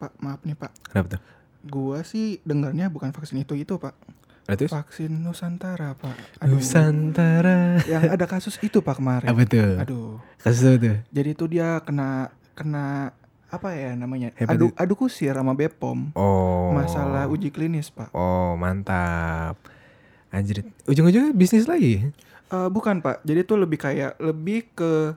Pak, 0.00 0.12
maaf 0.18 0.40
nih, 0.42 0.56
Pak. 0.56 0.72
Kenapa 0.88 1.06
tuh? 1.16 1.20
Gua 1.62 2.02
sih 2.02 2.42
dengarnya 2.42 2.90
bukan 2.90 3.14
vaksin 3.14 3.44
itu 3.44 3.54
itu, 3.54 3.78
Pak. 3.78 3.94
Nah, 4.50 4.58
terus? 4.58 4.74
Vaksin 4.74 5.22
Nusantara, 5.22 5.94
Pak. 5.94 6.42
Aduh. 6.42 6.58
Nusantara. 6.58 7.78
Yang 7.86 8.02
ada 8.10 8.26
kasus 8.26 8.58
itu, 8.58 8.82
Pak, 8.82 8.98
kemarin. 8.98 9.30
Apa 9.30 9.46
tuh? 9.46 9.78
Aduh. 9.78 10.18
Kasus 10.42 10.66
apa 10.66 10.76
tuh? 10.82 10.96
Jadi 11.14 11.28
itu 11.38 11.44
dia 11.46 11.78
kena 11.86 12.34
kena 12.58 13.14
apa 13.52 13.76
ya 13.76 13.92
namanya? 13.92 14.32
Hebat 14.32 14.56
Adu 14.56 14.72
adu 14.72 14.94
kusir 14.96 15.36
sama 15.36 15.52
Bepom. 15.52 16.08
Oh. 16.16 16.72
Masalah 16.72 17.28
uji 17.28 17.52
klinis, 17.52 17.92
Pak. 17.92 18.08
Oh, 18.16 18.56
mantap. 18.56 19.60
Anjir, 20.32 20.64
ujung-ujungnya 20.88 21.36
bisnis 21.36 21.68
lagi. 21.68 22.08
Eh, 22.48 22.68
bukan, 22.72 23.04
Pak. 23.04 23.20
Jadi 23.28 23.44
itu 23.44 23.54
lebih 23.60 23.76
kayak 23.76 24.16
lebih 24.16 24.72
ke 24.72 25.12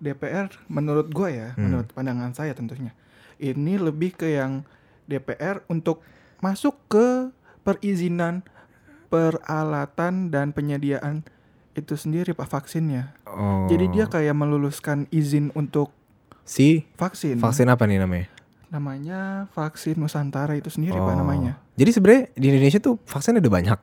DPR 0.00 0.48
menurut 0.72 1.12
gua 1.12 1.28
ya, 1.28 1.48
Hmm. 1.52 1.68
menurut 1.68 1.88
pandangan 1.92 2.32
saya 2.32 2.56
tentunya. 2.56 2.96
Ini 3.36 3.76
lebih 3.76 4.16
ke 4.16 4.32
yang 4.32 4.64
DPR 5.04 5.60
untuk 5.68 6.00
masuk 6.40 6.80
ke 6.88 7.28
perizinan 7.60 8.40
peralatan 9.12 10.32
dan 10.32 10.56
penyediaan 10.56 11.24
itu 11.74 11.94
sendiri 11.98 12.32
Pak 12.32 12.48
vaksinnya. 12.48 13.12
Oh. 13.28 13.68
Jadi 13.68 13.92
dia 13.92 14.08
kayak 14.08 14.32
meluluskan 14.32 15.04
izin 15.12 15.52
untuk 15.52 15.92
si 16.44 16.84
vaksin. 16.94 17.36
vaksin 17.36 17.66
apa 17.66 17.84
nih 17.84 17.98
namanya? 17.98 18.26
Namanya 18.68 19.20
vaksin 19.50 19.96
Nusantara 19.96 20.54
itu 20.54 20.68
sendiri 20.68 20.94
Pak 20.94 21.08
Oh. 21.08 21.16
namanya. 21.16 21.56
Jadi 21.74 21.90
sebenarnya 21.90 22.22
di 22.32 22.46
Indonesia 22.48 22.78
tuh 22.78 22.98
vaksin 23.02 23.38
ada 23.38 23.46
banyak. 23.46 23.78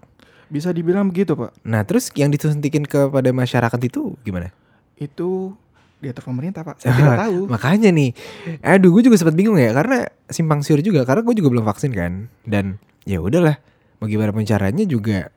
Bisa 0.48 0.70
dibilang 0.70 1.08
begitu 1.08 1.32
Pak. 1.34 1.64
Nah, 1.64 1.82
terus 1.82 2.12
yang 2.12 2.28
disuntikin 2.28 2.84
kepada 2.84 3.32
masyarakat 3.32 3.80
itu 3.82 4.20
gimana? 4.22 4.52
Itu 4.96 5.56
diatur 5.98 6.28
pemerintah 6.28 6.62
Pak. 6.62 6.84
Saya 6.84 6.92
tidak 6.94 7.18
tahu. 7.24 7.40
Makanya 7.48 7.90
nih, 7.90 8.12
aduh 8.60 8.92
gue 8.92 9.04
juga 9.06 9.16
sempat 9.16 9.34
bingung 9.34 9.56
ya 9.56 9.72
karena 9.72 10.12
simpang 10.28 10.60
siur 10.60 10.84
juga 10.84 11.08
karena 11.08 11.24
gue 11.24 11.36
juga 11.40 11.50
belum 11.50 11.64
vaksin 11.64 11.92
kan 11.92 12.28
dan 12.44 12.76
ya 13.08 13.24
udahlah 13.24 13.58
pun 13.98 14.10
caranya 14.44 14.84
juga 14.84 15.32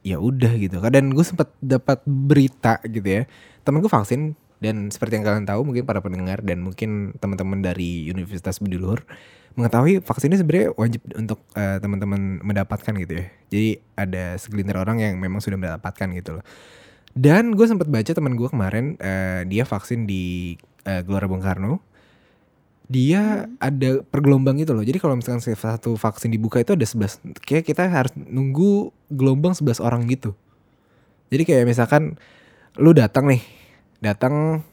ya 0.00 0.20
udah 0.20 0.52
gitu. 0.56 0.78
Dan 0.78 1.10
gue 1.10 1.24
sempat 1.26 1.50
dapat 1.58 2.04
berita 2.06 2.78
gitu 2.86 3.08
ya 3.08 3.22
temen 3.62 3.82
gue 3.82 3.90
vaksin 3.90 4.34
dan 4.62 4.94
seperti 4.94 5.18
yang 5.18 5.26
kalian 5.26 5.42
tahu 5.42 5.66
mungkin 5.66 5.82
para 5.82 5.98
pendengar 5.98 6.38
dan 6.46 6.62
mungkin 6.62 7.18
teman-teman 7.18 7.58
dari 7.66 8.06
Universitas 8.06 8.62
Budi 8.62 8.78
Luhur 8.78 9.02
mengetahui 9.58 10.00
vaksin 10.00 10.32
ini 10.32 10.38
sebenarnya 10.40 10.68
wajib 10.78 11.02
untuk 11.18 11.42
eh, 11.58 11.76
teman-teman 11.82 12.40
mendapatkan 12.40 12.94
gitu 12.94 13.12
ya. 13.20 13.26
Jadi 13.52 13.68
ada 13.98 14.24
segelintir 14.40 14.78
orang 14.78 15.02
yang 15.02 15.18
memang 15.18 15.42
sudah 15.42 15.58
mendapatkan 15.58 16.08
gitu 16.14 16.40
loh. 16.40 16.44
Dan 17.12 17.52
gue 17.52 17.66
sempat 17.68 17.90
baca 17.92 18.08
teman 18.08 18.38
gue 18.38 18.48
kemarin 18.48 18.96
eh, 18.96 19.44
dia 19.44 19.68
vaksin 19.68 20.08
di 20.08 20.56
eh, 20.86 21.02
Gelora 21.04 21.28
Bung 21.28 21.44
Karno. 21.44 21.82
Dia 22.88 23.48
ada 23.60 24.04
pergelombang 24.04 24.60
gitu 24.60 24.72
loh. 24.76 24.84
Jadi 24.84 25.00
kalau 25.00 25.16
misalkan 25.16 25.40
satu 25.42 25.96
vaksin 25.96 26.32
dibuka 26.32 26.60
itu 26.60 26.76
ada 26.76 26.84
11 26.84 27.44
kayak 27.44 27.64
kita 27.66 27.88
harus 27.88 28.12
nunggu 28.16 28.94
gelombang 29.10 29.52
11 29.52 29.84
orang 29.84 30.06
gitu. 30.08 30.32
Jadi 31.32 31.48
kayak 31.48 31.64
misalkan 31.64 32.20
lu 32.76 32.92
datang 32.92 33.28
nih, 33.28 33.40
datang 34.02 34.66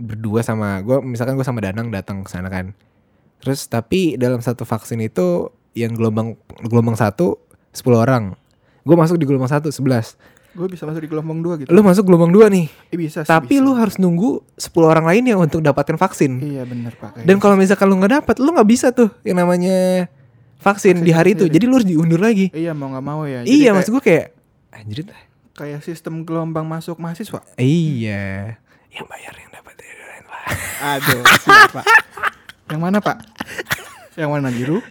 berdua 0.00 0.40
sama 0.44 0.80
gue 0.80 1.00
misalkan 1.04 1.36
gue 1.36 1.44
sama 1.44 1.64
Danang 1.64 1.88
datang 1.88 2.22
ke 2.22 2.30
sana 2.30 2.52
kan. 2.52 2.76
Terus 3.40 3.64
tapi 3.66 4.20
dalam 4.20 4.44
satu 4.44 4.68
vaksin 4.68 5.00
itu 5.00 5.48
yang 5.72 5.96
gelombang 5.96 6.36
gelombang 6.68 6.94
satu 6.94 7.40
10 7.72 7.96
orang. 7.96 8.24
Gue 8.84 8.96
masuk 8.96 9.16
di 9.16 9.24
gelombang 9.24 9.48
satu 9.48 9.72
11. 9.72 10.20
Gue 10.50 10.66
bisa 10.66 10.82
masuk 10.82 11.06
di 11.06 11.08
gelombang 11.08 11.40
dua 11.40 11.54
gitu. 11.62 11.70
Lu 11.70 11.80
masuk 11.80 12.10
gelombang 12.10 12.34
dua 12.34 12.50
nih. 12.50 12.66
Eh, 12.90 12.98
bisa 12.98 13.22
sih, 13.22 13.30
Tapi 13.30 13.62
bisa. 13.62 13.64
lu 13.64 13.72
harus 13.78 13.96
nunggu 14.02 14.42
10 14.58 14.82
orang 14.82 15.06
lainnya 15.06 15.38
untuk 15.38 15.62
dapatkan 15.62 15.94
vaksin. 15.94 16.42
Iya 16.42 16.66
bener 16.66 16.92
Pak. 16.98 17.22
Dan 17.22 17.38
kalau 17.38 17.54
misalkan 17.54 17.86
lu 17.86 17.96
nggak 18.02 18.12
dapat, 18.20 18.36
lu 18.42 18.50
nggak 18.50 18.68
bisa 18.68 18.90
tuh 18.90 19.14
yang 19.22 19.38
namanya 19.38 20.10
vaksin, 20.60 21.00
Vaksin 21.00 21.06
di 21.06 21.12
hari 21.14 21.38
itu. 21.38 21.46
Jadi 21.46 21.64
lu 21.70 21.78
harus 21.78 21.88
diundur 21.88 22.18
lagi. 22.20 22.50
Iya 22.50 22.74
mau 22.74 22.90
nggak 22.90 23.04
mau 23.04 23.22
ya. 23.24 23.46
Jadi 23.46 23.48
iya, 23.48 23.70
kayak, 23.70 23.74
maksud 23.78 23.90
gue 23.94 24.02
kayak 24.04 24.26
anjir. 24.74 25.06
Kayak 25.60 25.84
sistem 25.84 26.24
gelombang 26.24 26.64
masuk 26.64 26.96
mahasiswa. 26.96 27.44
Iya. 27.60 28.56
Yang 28.88 29.06
bayar 29.12 29.34
yang 29.36 29.50
dapat 29.52 29.74
dari 29.76 30.00
lain 30.00 30.24
lah. 30.24 30.42
Aduh, 30.96 31.20
siap, 31.36 31.70
Pak. 31.76 31.84
Yang 32.72 32.80
mana, 32.80 32.98
Pak? 33.04 33.16
Yang 34.16 34.28
warna 34.32 34.48
biru? 34.48 34.80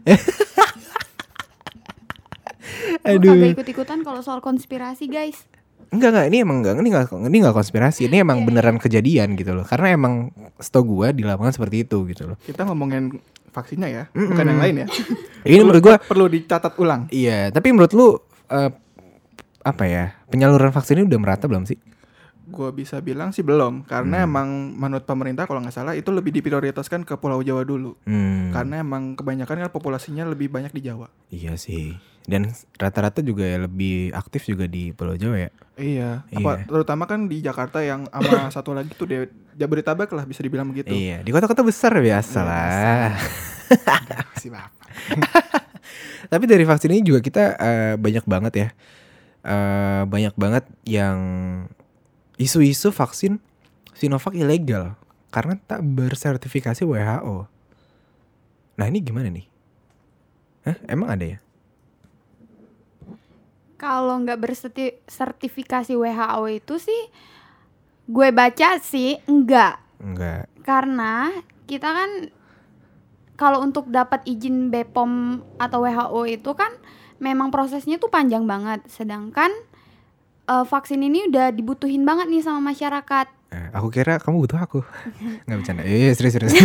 Aduh. 3.09 3.33
kagak 3.33 3.53
ikut-ikutan 3.57 4.05
kalau 4.05 4.21
soal 4.21 4.45
konspirasi 4.45 5.09
guys. 5.09 5.49
Enggak 5.89 6.13
enggak 6.13 6.25
ini 6.29 6.37
emang 6.45 6.61
enggak 6.61 6.77
ini 6.77 6.89
enggak 6.93 7.09
ini 7.17 7.37
enggak 7.41 7.57
konspirasi. 7.57 8.05
Ini 8.05 8.21
emang 8.21 8.45
Iya, 8.45 8.45
beneran 8.45 8.77
kejadian 8.77 9.33
gitu 9.33 9.57
loh. 9.57 9.65
Karena 9.65 9.97
emang 9.97 10.29
setahu 10.61 11.01
gua 11.01 11.09
di 11.09 11.25
lapangan 11.25 11.55
seperti 11.55 11.81
itu 11.87 12.05
gitu 12.13 12.29
loh. 12.29 12.37
Kita 12.45 12.69
ngomongin 12.69 13.17
vaksinnya 13.49 13.89
ya, 13.89 14.03
Mm-mm. 14.13 14.29
bukan 14.35 14.45
yang 14.45 14.59
lain 14.61 14.75
ya. 14.85 14.87
Ini 15.41 15.65
menurut 15.65 15.81
gua 15.81 15.95
perlu 15.97 16.29
dicatat 16.29 16.77
ulang. 16.77 17.09
iya, 17.09 17.49
tapi 17.49 17.73
menurut 17.73 17.89
lu 17.97 18.21
eh, 18.53 18.69
apa 19.61 19.83
ya? 19.85 20.03
Penyaluran 20.27 20.69
vaksin 20.69 20.97
ini 20.97 21.05
udah 21.05 21.19
merata 21.19 21.45
belum 21.45 21.63
sih? 21.63 21.77
Gue 22.45 22.69
bisa 22.71 22.97
bilang 22.97 23.29
sih 23.29 23.41
belum, 23.41 23.85
karena 23.85 24.21
Hmm. 24.21 24.25
emang 24.25 24.47
menurut 24.73 25.03
pemerintah 25.03 25.45
kalau 25.45 25.59
nggak 25.59 25.71
salah 25.71 25.93
itu 25.93 26.09
lebih 26.09 26.31
diprioritaskan 26.31 27.03
ke 27.03 27.13
Pulau 27.15 27.39
Jawa 27.39 27.61
dulu. 27.61 27.93
Hmm. 28.03 28.49
Karena 28.49 28.81
emang 28.81 29.13
kebanyakan 29.13 29.55
kan 29.59 29.69
populasinya 29.69 30.25
lebih 30.25 30.49
banyak 30.49 30.71
di 30.71 30.81
Jawa. 30.81 31.07
Iya 31.29 31.53
sih. 31.55 31.93
Dan 32.25 32.49
rata-rata 32.75 33.21
juga 33.21 33.41
ya 33.41 33.57
lebih 33.59 34.09
aktif 34.11 34.45
juga 34.45 34.65
di 34.65 34.89
Pulau 34.91 35.13
Jawa 35.13 35.35
ya. 35.39 35.49
Iya, 35.77 36.09
Iya. 36.25 36.35
apa 36.35 36.51
terutama 36.65 37.03
kan 37.05 37.25
di 37.25 37.39
Jakarta 37.39 37.79
yang 37.79 38.05
sama 38.05 38.49
satu 38.53 38.73
lagi 38.73 38.91
tuh 38.91 39.05
di 39.05 39.15
Jabodetabek 39.53 40.09
lah 40.09 40.25
bisa 40.25 40.41
dibilang 40.41 40.67
begitu. 40.67 40.89
Iya, 40.89 41.21
di 41.21 41.29
kota-kota 41.29 41.61
besar 41.61 41.93
biasa 41.93 42.39
lah. 42.41 43.13
Tapi 46.29 46.43
dari 46.45 46.63
vaksin 46.65 46.89
ini 46.91 47.01
juga 47.01 47.19
kita 47.19 47.41
eh, 47.55 47.93
banyak 47.95 48.25
banget 48.25 48.53
ya. 48.55 48.67
Eh, 49.43 50.03
banyak 50.05 50.35
banget 50.35 50.65
yang 50.83 51.17
isu-isu 52.35 52.89
vaksin 52.89 53.39
Sinovac 53.93 54.31
ilegal 54.31 54.95
karena 55.29 55.59
tak 55.59 55.83
bersertifikasi 55.83 56.81
WHO. 56.87 57.45
Nah 58.79 58.85
ini 58.87 59.03
gimana 59.03 59.27
nih? 59.27 59.45
Hah, 60.63 60.77
emang 60.87 61.11
ada 61.11 61.25
ya? 61.35 61.39
Kalau 63.79 64.19
nggak 64.19 64.39
bersertifikasi 64.39 65.93
WHO 65.95 66.43
itu 66.51 66.75
sih 66.79 67.01
gue 68.09 68.33
baca 68.33 68.81
sih 68.81 69.21
enggak 69.29 69.77
Enggak. 70.01 70.49
karena 70.65 71.29
kita 71.69 71.85
kan 71.93 72.33
kalau 73.37 73.61
untuk 73.61 73.85
dapat 73.87 74.25
izin 74.25 74.73
BPOM 74.73 75.45
atau 75.61 75.85
WHO 75.85 76.21
itu 76.25 76.51
kan 76.57 76.73
memang 77.19 77.51
prosesnya 77.51 77.99
tuh 77.99 78.11
panjang 78.11 78.47
banget 78.47 78.83
sedangkan 78.87 79.51
eh, 80.47 80.65
vaksin 80.65 81.03
ini 81.03 81.29
udah 81.29 81.53
dibutuhin 81.53 82.03
banget 82.03 82.27
nih 82.31 82.43
sama 82.43 82.73
masyarakat 82.73 83.39
Eh, 83.49 83.67
aku 83.73 83.89
kira 83.89 84.21
kamu 84.21 84.45
butuh 84.45 84.61
aku. 84.61 84.85
Nggak 85.49 85.57
bercanda. 85.57 85.81
Eh, 85.81 86.13
serius 86.13 86.33
serius. 86.37 86.53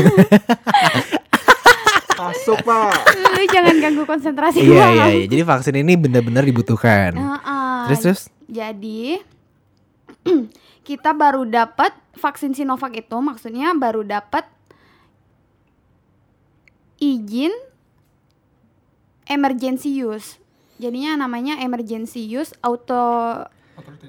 Masuk, 2.21 2.61
Pak. 2.65 2.93
Lu 3.21 3.45
jangan 3.49 3.77
ganggu 3.81 4.05
konsentrasi 4.09 4.65
iya, 4.65 4.69
gua. 4.69 4.87
iya, 4.93 5.07
iya. 5.13 5.25
Jadi 5.29 5.43
vaksin 5.45 5.77
ini 5.81 5.93
benar-benar 5.97 6.45
dibutuhkan. 6.45 7.13
Heeh. 7.17 7.77
Terus 7.89 8.01
terus? 8.01 8.21
Jadi 8.49 9.21
kita 10.89 11.11
baru 11.17 11.49
dapat 11.49 11.93
vaksin 12.17 12.53
Sinovac 12.53 12.93
itu 12.97 13.17
maksudnya 13.19 13.73
baru 13.77 14.05
dapat 14.05 14.45
izin 17.01 17.53
emergency 19.29 20.05
use. 20.05 20.41
Jadinya 20.85 21.17
namanya 21.17 21.57
emergency 21.59 22.21
use 22.21 22.53
auto 22.61 23.41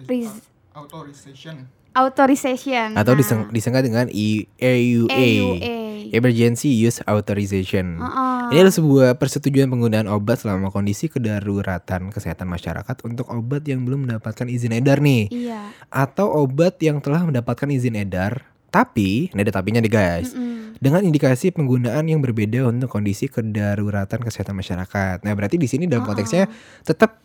Riz- 0.06 0.44
Authorization. 0.76 1.72
authorization. 1.96 2.88
Atau 2.94 3.16
Nah, 3.16 3.20
diseng- 3.24 3.48
disingkat 3.50 3.82
dengan 3.82 4.12
E- 4.12 4.44
EUA. 4.58 5.08
EUA. 5.10 5.76
Emergency 6.06 6.70
Use 6.78 7.02
Authorization. 7.02 7.98
Heeh. 7.98 8.42
Ini 8.52 8.60
adalah 8.62 8.76
sebuah 8.76 9.10
persetujuan 9.16 9.66
penggunaan 9.66 10.06
obat 10.06 10.38
selama 10.38 10.70
kondisi 10.70 11.10
kedaruratan 11.10 12.14
kesehatan 12.14 12.46
masyarakat 12.46 13.02
untuk 13.02 13.26
obat 13.28 13.66
yang 13.66 13.82
belum 13.82 14.06
mendapatkan 14.06 14.46
izin 14.46 14.76
edar 14.76 15.02
nih, 15.02 15.34
Iya. 15.34 15.74
atau 15.88 16.30
obat 16.36 16.78
yang 16.80 17.02
telah 17.02 17.26
mendapatkan 17.26 17.66
izin 17.68 17.98
edar, 17.98 18.46
tapi, 18.76 19.32
ini 19.32 19.40
ada 19.40 19.56
tapinya 19.56 19.80
nih 19.80 19.88
guys, 19.88 20.36
Mm-mm. 20.36 20.76
dengan 20.84 21.00
indikasi 21.08 21.56
penggunaan 21.56 22.04
yang 22.12 22.20
berbeda 22.20 22.68
untuk 22.68 22.92
kondisi 22.92 23.32
kedaruratan 23.32 24.20
kesehatan 24.20 24.60
masyarakat. 24.60 25.24
Nah, 25.24 25.32
berarti 25.32 25.56
di 25.56 25.72
sini 25.72 25.88
dalam 25.88 26.04
Oh. 26.04 26.12
konteksnya 26.12 26.52
tetap 26.84 27.24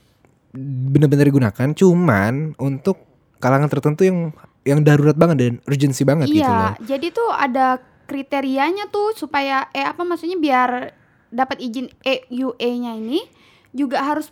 benar-benar 0.54 1.26
digunakan, 1.26 1.69
cuman 1.75 2.54
untuk 2.62 3.02
kalangan 3.42 3.66
tertentu 3.66 4.07
yang 4.07 4.30
yang 4.62 4.85
darurat 4.85 5.16
banget 5.16 5.37
dan 5.40 5.52
urgensi 5.64 6.07
banget 6.07 6.30
gitu 6.30 6.47
loh. 6.47 6.76
Iya, 6.78 6.95
jadi 6.97 7.07
tuh 7.11 7.30
ada 7.33 7.66
kriterianya 8.07 8.90
tuh 8.90 9.16
supaya 9.16 9.66
eh 9.73 9.87
apa 9.87 10.02
maksudnya 10.04 10.37
biar 10.37 10.92
dapat 11.30 11.62
izin 11.62 11.87
EUA-nya 12.02 12.99
ini 12.99 13.23
juga 13.71 14.02
harus 14.02 14.28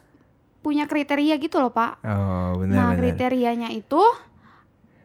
punya 0.61 0.85
kriteria 0.85 1.39
gitu 1.39 1.63
loh, 1.63 1.71
Pak. 1.71 2.03
Oh, 2.03 2.11
nah, 2.67 2.93
benar-benar. 2.93 2.99
kriterianya 2.99 3.71
itu 3.71 4.03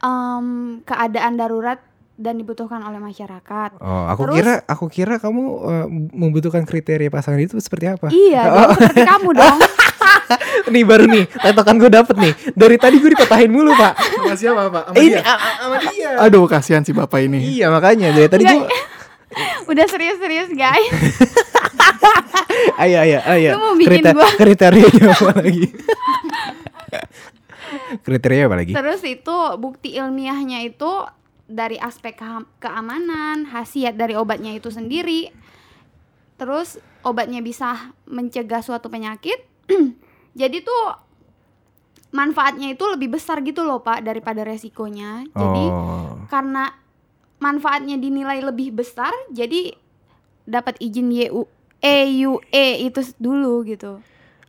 em, 0.02 0.48
keadaan 0.84 1.38
darurat 1.38 1.80
dan 2.14 2.34
dibutuhkan 2.36 2.78
oleh 2.80 2.98
masyarakat. 2.98 3.78
Oh, 3.78 4.06
aku 4.06 4.22
Terus- 4.24 4.36
kira 4.38 4.54
aku 4.64 4.86
kira 4.88 5.16
kamu 5.18 5.44
eh, 5.64 5.86
membutuhkan 6.14 6.62
kriteria 6.62 7.10
pasangan 7.10 7.38
itu 7.38 7.58
seperti 7.58 7.90
apa? 7.90 8.08
Iya, 8.08 8.42
dong, 8.46 8.70
seperti 8.78 9.02
kamu 9.04 9.30
dong. 9.40 9.58
nih 10.66 10.84
baru 10.84 11.06
nih, 11.06 11.26
tetokan 11.28 11.76
gue 11.76 11.90
dapet 11.90 12.16
nih. 12.16 12.34
Dari 12.52 12.76
tadi 12.76 12.96
gue 12.98 13.12
dipatahin 13.12 13.50
mulu 13.50 13.74
pak. 13.74 13.94
Sama 13.98 14.34
siapa 14.34 14.62
pak? 14.68 14.84
Sama 14.88 14.96
Ini 14.96 15.10
dia? 15.10 15.22
sama 15.60 15.78
dia. 15.84 16.12
Aduh 16.20 16.46
kasihan 16.46 16.82
si 16.82 16.92
bapak 16.92 17.20
ini. 17.24 17.40
Iya 17.56 17.70
makanya 17.70 18.10
dari 18.10 18.28
tadi 18.28 18.44
gue. 18.44 18.66
Udah 19.72 19.86
serius-serius 19.86 20.54
guys. 20.54 20.94
Ayo 22.76 23.02
ayo 23.02 23.20
ayo. 23.28 23.50
Lu 23.54 23.60
mau 23.60 23.74
bikin 23.74 24.00
Kriter- 24.00 24.14
gua? 24.14 24.30
Kriterianya 24.32 25.06
apa 25.10 25.32
lagi? 25.36 25.66
Kriteria 28.00 28.46
apa 28.46 28.56
lagi? 28.56 28.74
Terus 28.74 29.02
itu 29.04 29.38
bukti 29.58 29.96
ilmiahnya 29.96 30.62
itu 30.64 30.92
dari 31.54 31.78
aspek 31.78 32.18
keamanan, 32.58 33.46
khasiat 33.46 33.94
dari 33.94 34.18
obatnya 34.18 34.58
itu 34.58 34.74
sendiri. 34.74 35.30
Terus 36.36 36.82
obatnya 37.06 37.40
bisa 37.40 37.94
mencegah 38.10 38.66
suatu 38.66 38.90
penyakit. 38.90 39.38
Jadi 40.42 40.66
tuh 40.66 40.84
manfaatnya 42.10 42.74
itu 42.74 42.86
lebih 42.90 43.14
besar 43.14 43.42
gitu 43.42 43.62
loh 43.62 43.86
Pak 43.86 44.02
daripada 44.02 44.42
resikonya. 44.42 45.26
Jadi 45.30 45.64
Oh. 45.70 46.26
karena 46.30 46.74
manfaatnya 47.38 48.00
dinilai 48.00 48.40
lebih 48.40 48.72
besar, 48.72 49.12
jadi 49.28 49.76
dapat 50.48 50.80
izin 50.80 51.12
YU 51.12 51.44
EUE 51.84 52.66
itu 52.88 53.04
dulu 53.20 53.68
gitu. 53.68 54.00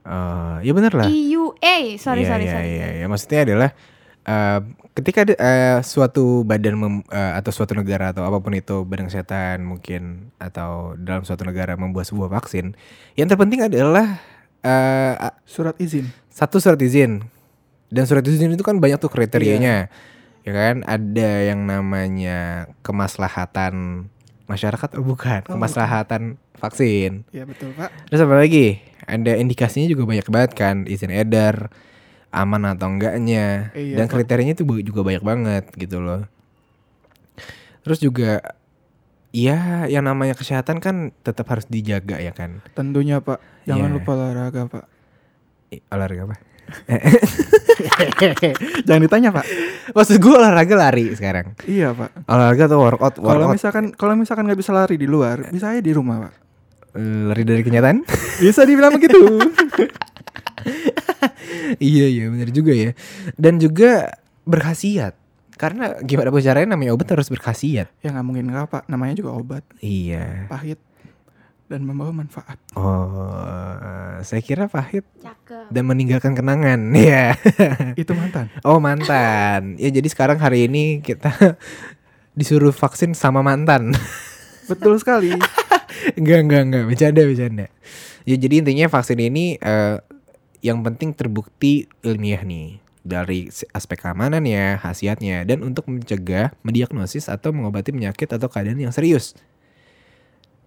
Eh, 0.07 0.57
ya 0.63 0.71
bener 0.71 0.95
lah. 0.95 1.11
EUA, 1.11 1.99
sorry 1.99 2.23
Iya, 2.23 2.31
sorry 2.31 2.45
iya, 2.47 2.53
sorry. 2.55 2.69
iya, 2.71 2.87
iya. 3.03 3.07
Maksudnya 3.11 3.41
adalah 3.43 3.71
eh, 4.25 4.61
ketika 4.95 5.23
ada, 5.23 5.35
eh, 5.35 5.79
suatu 5.81 6.43
badan 6.43 6.75
mem- 6.75 7.07
eh, 7.07 7.33
atau 7.35 7.51
suatu 7.51 7.73
negara 7.73 8.11
atau 8.11 8.23
apa 8.23 8.39
pun 8.39 8.53
itu 8.53 8.83
badan 8.83 9.07
kesehatan 9.07 9.63
mungkin 9.63 10.33
atau 10.37 10.97
dalam 10.97 11.23
suatu 11.23 11.43
negara 11.43 11.75
membuat 11.75 12.05
sebuah 12.05 12.29
vaksin, 12.31 12.73
yang 13.15 13.29
terpenting 13.29 13.61
adalah 13.61 14.19
a- 14.61 15.37
Surat 15.45 15.77
izin. 15.77 16.09
satu 16.27 16.57
surat 16.57 16.81
izin. 16.81 17.21
Dan 17.89 18.09
surat 18.09 18.25
izin 18.25 18.51
itu 18.51 18.65
kan 18.65 18.81
banyak 18.81 18.97
tuh 18.97 19.07
kriterianya. 19.07 19.87
Ya 20.43 20.53
kan? 20.53 20.83
Ada 20.83 21.53
yang 21.53 21.65
namanya 21.65 22.67
kemaslahatan 22.83 24.07
masyarakat 24.45 24.89
oh 24.97 25.05
bukan, 25.05 25.41
Oh, 25.47 25.57
kemaslahatan 25.57 26.37
vaksin. 26.55 27.25
Iya 27.31 27.45
betul 27.45 27.73
pak. 27.73 27.89
Terus 28.09 28.21
apa 28.21 28.35
lagi? 28.37 28.81
Ada 29.05 29.37
indikasinya 29.37 29.85
juga 29.87 30.05
banyak 30.05 30.27
banget 30.29 30.53
kan, 30.53 30.77
izin 30.85 31.13
edar, 31.13 31.69
aman 32.35 32.75
atau 32.75 32.91
enggaknya. 32.91 33.71
Iya, 33.73 33.95
Dan 33.97 34.07
kriterianya 34.07 34.53
itu 34.53 34.63
juga 34.83 35.01
banyak 35.01 35.23
banget 35.23 35.65
gitu 35.75 36.03
loh. 36.03 36.27
Terus 37.81 37.99
juga 37.99 38.39
ya 39.31 39.85
yang 39.87 40.03
namanya 40.03 40.33
kesehatan 40.33 40.79
kan 40.79 41.11
tetap 41.23 41.47
harus 41.47 41.67
dijaga 41.67 42.19
ya 42.19 42.31
kan. 42.31 42.59
Tentunya 42.73 43.19
pak. 43.19 43.39
Jangan 43.65 43.89
Iya. 43.89 43.95
lupa 43.95 44.11
olahraga 44.15 44.61
pak. 44.67 44.85
Olahraga 45.91 46.23
apa? 46.27 46.37
Jangan 48.87 49.01
ditanya 49.03 49.29
pak. 49.31 49.45
Maksud 49.93 50.17
gue 50.17 50.33
olahraga 50.33 50.75
lari 50.75 51.13
sekarang. 51.13 51.53
Iya 51.67 51.93
pak. 51.93 52.25
Olahraga 52.25 52.65
tuh 52.67 52.79
workout, 52.81 53.15
Kalau 53.17 53.45
workout. 53.45 53.53
misalkan 53.53 53.85
kalau 53.93 54.15
misalkan 54.15 54.45
nggak 54.49 54.59
bisa 54.59 54.73
lari 54.73 54.97
di 54.97 55.05
luar, 55.05 55.45
bisa 55.51 55.71
aja 55.71 55.81
di 55.81 55.93
rumah 55.93 56.25
pak. 56.25 56.33
lari 57.27 57.43
dari 57.43 57.61
kenyataan. 57.61 58.07
Bisa 58.39 58.63
dibilang 58.63 58.95
begitu. 58.95 59.19
iya 61.93 62.07
iya 62.09 62.25
benar 62.31 62.51
juga 62.51 62.73
ya. 62.73 62.91
Dan 63.37 63.61
juga 63.61 64.15
berkhasiat. 64.45 65.15
Karena 65.55 65.95
gimana 66.03 66.35
pun 66.35 66.43
caranya 66.43 66.75
namanya 66.75 66.99
obat 66.99 67.07
harus 67.15 67.31
berkhasiat. 67.31 67.87
ya 68.03 68.09
nggak 68.11 68.27
mungkin 68.27 68.51
nggak 68.51 68.67
pak. 68.71 68.83
Namanya 68.91 69.15
juga 69.15 69.31
obat. 69.39 69.63
Iya. 69.79 70.51
Pahit 70.51 70.79
dan 71.65 71.81
membawa 71.89 72.13
manfaat. 72.13 72.61
Oh, 72.77 74.21
saya 74.21 74.45
kira 74.45 74.69
pahit 74.69 75.03
Cakep. 75.19 75.73
dan 75.73 75.85
meninggalkan 75.89 76.37
kenangan. 76.37 76.93
Iya. 76.95 77.35
Itu 77.97 78.13
mantan. 78.13 78.53
oh, 78.63 78.79
mantan. 78.79 79.81
Ya 79.81 79.89
jadi 79.89 80.09
sekarang 80.11 80.39
hari 80.39 80.69
ini 80.69 81.01
kita 81.01 81.33
disuruh 82.39 82.75
vaksin 82.75 83.17
sama 83.17 83.41
mantan. 83.41 83.97
Betul 84.69 85.01
sekali. 85.01 85.33
enggak, 86.19 86.39
enggak, 86.45 86.63
enggak. 86.69 86.85
Bercanda, 86.91 87.23
bercanda. 87.25 87.67
Ya 88.25 88.37
jadi 88.37 88.65
intinya 88.65 88.87
vaksin 88.89 89.21
ini 89.21 89.57
eh, 89.61 89.97
yang 90.65 90.81
penting 90.81 91.13
terbukti 91.13 91.85
ilmiah 92.01 92.41
nih 92.41 92.81
dari 93.05 93.53
aspek 93.77 94.01
keamanannya, 94.01 94.81
khasiatnya 94.81 95.45
dan 95.45 95.61
untuk 95.61 95.85
mencegah, 95.93 96.57
mendiagnosis 96.65 97.29
atau 97.29 97.53
mengobati 97.53 97.93
penyakit 97.93 98.33
atau 98.33 98.49
keadaan 98.49 98.81
yang 98.81 98.97
serius. 98.97 99.37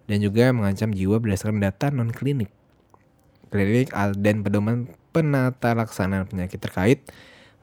Dan 0.06 0.22
juga 0.22 0.54
mengancam 0.54 0.94
jiwa 0.94 1.18
berdasarkan 1.18 1.58
data 1.58 1.90
non 1.90 2.14
klinik. 2.14 2.46
Dan 3.50 4.46
pedoman 4.46 4.86
penata 5.10 5.74
laksanaan 5.74 6.30
penyakit 6.30 6.62
terkait 6.62 7.02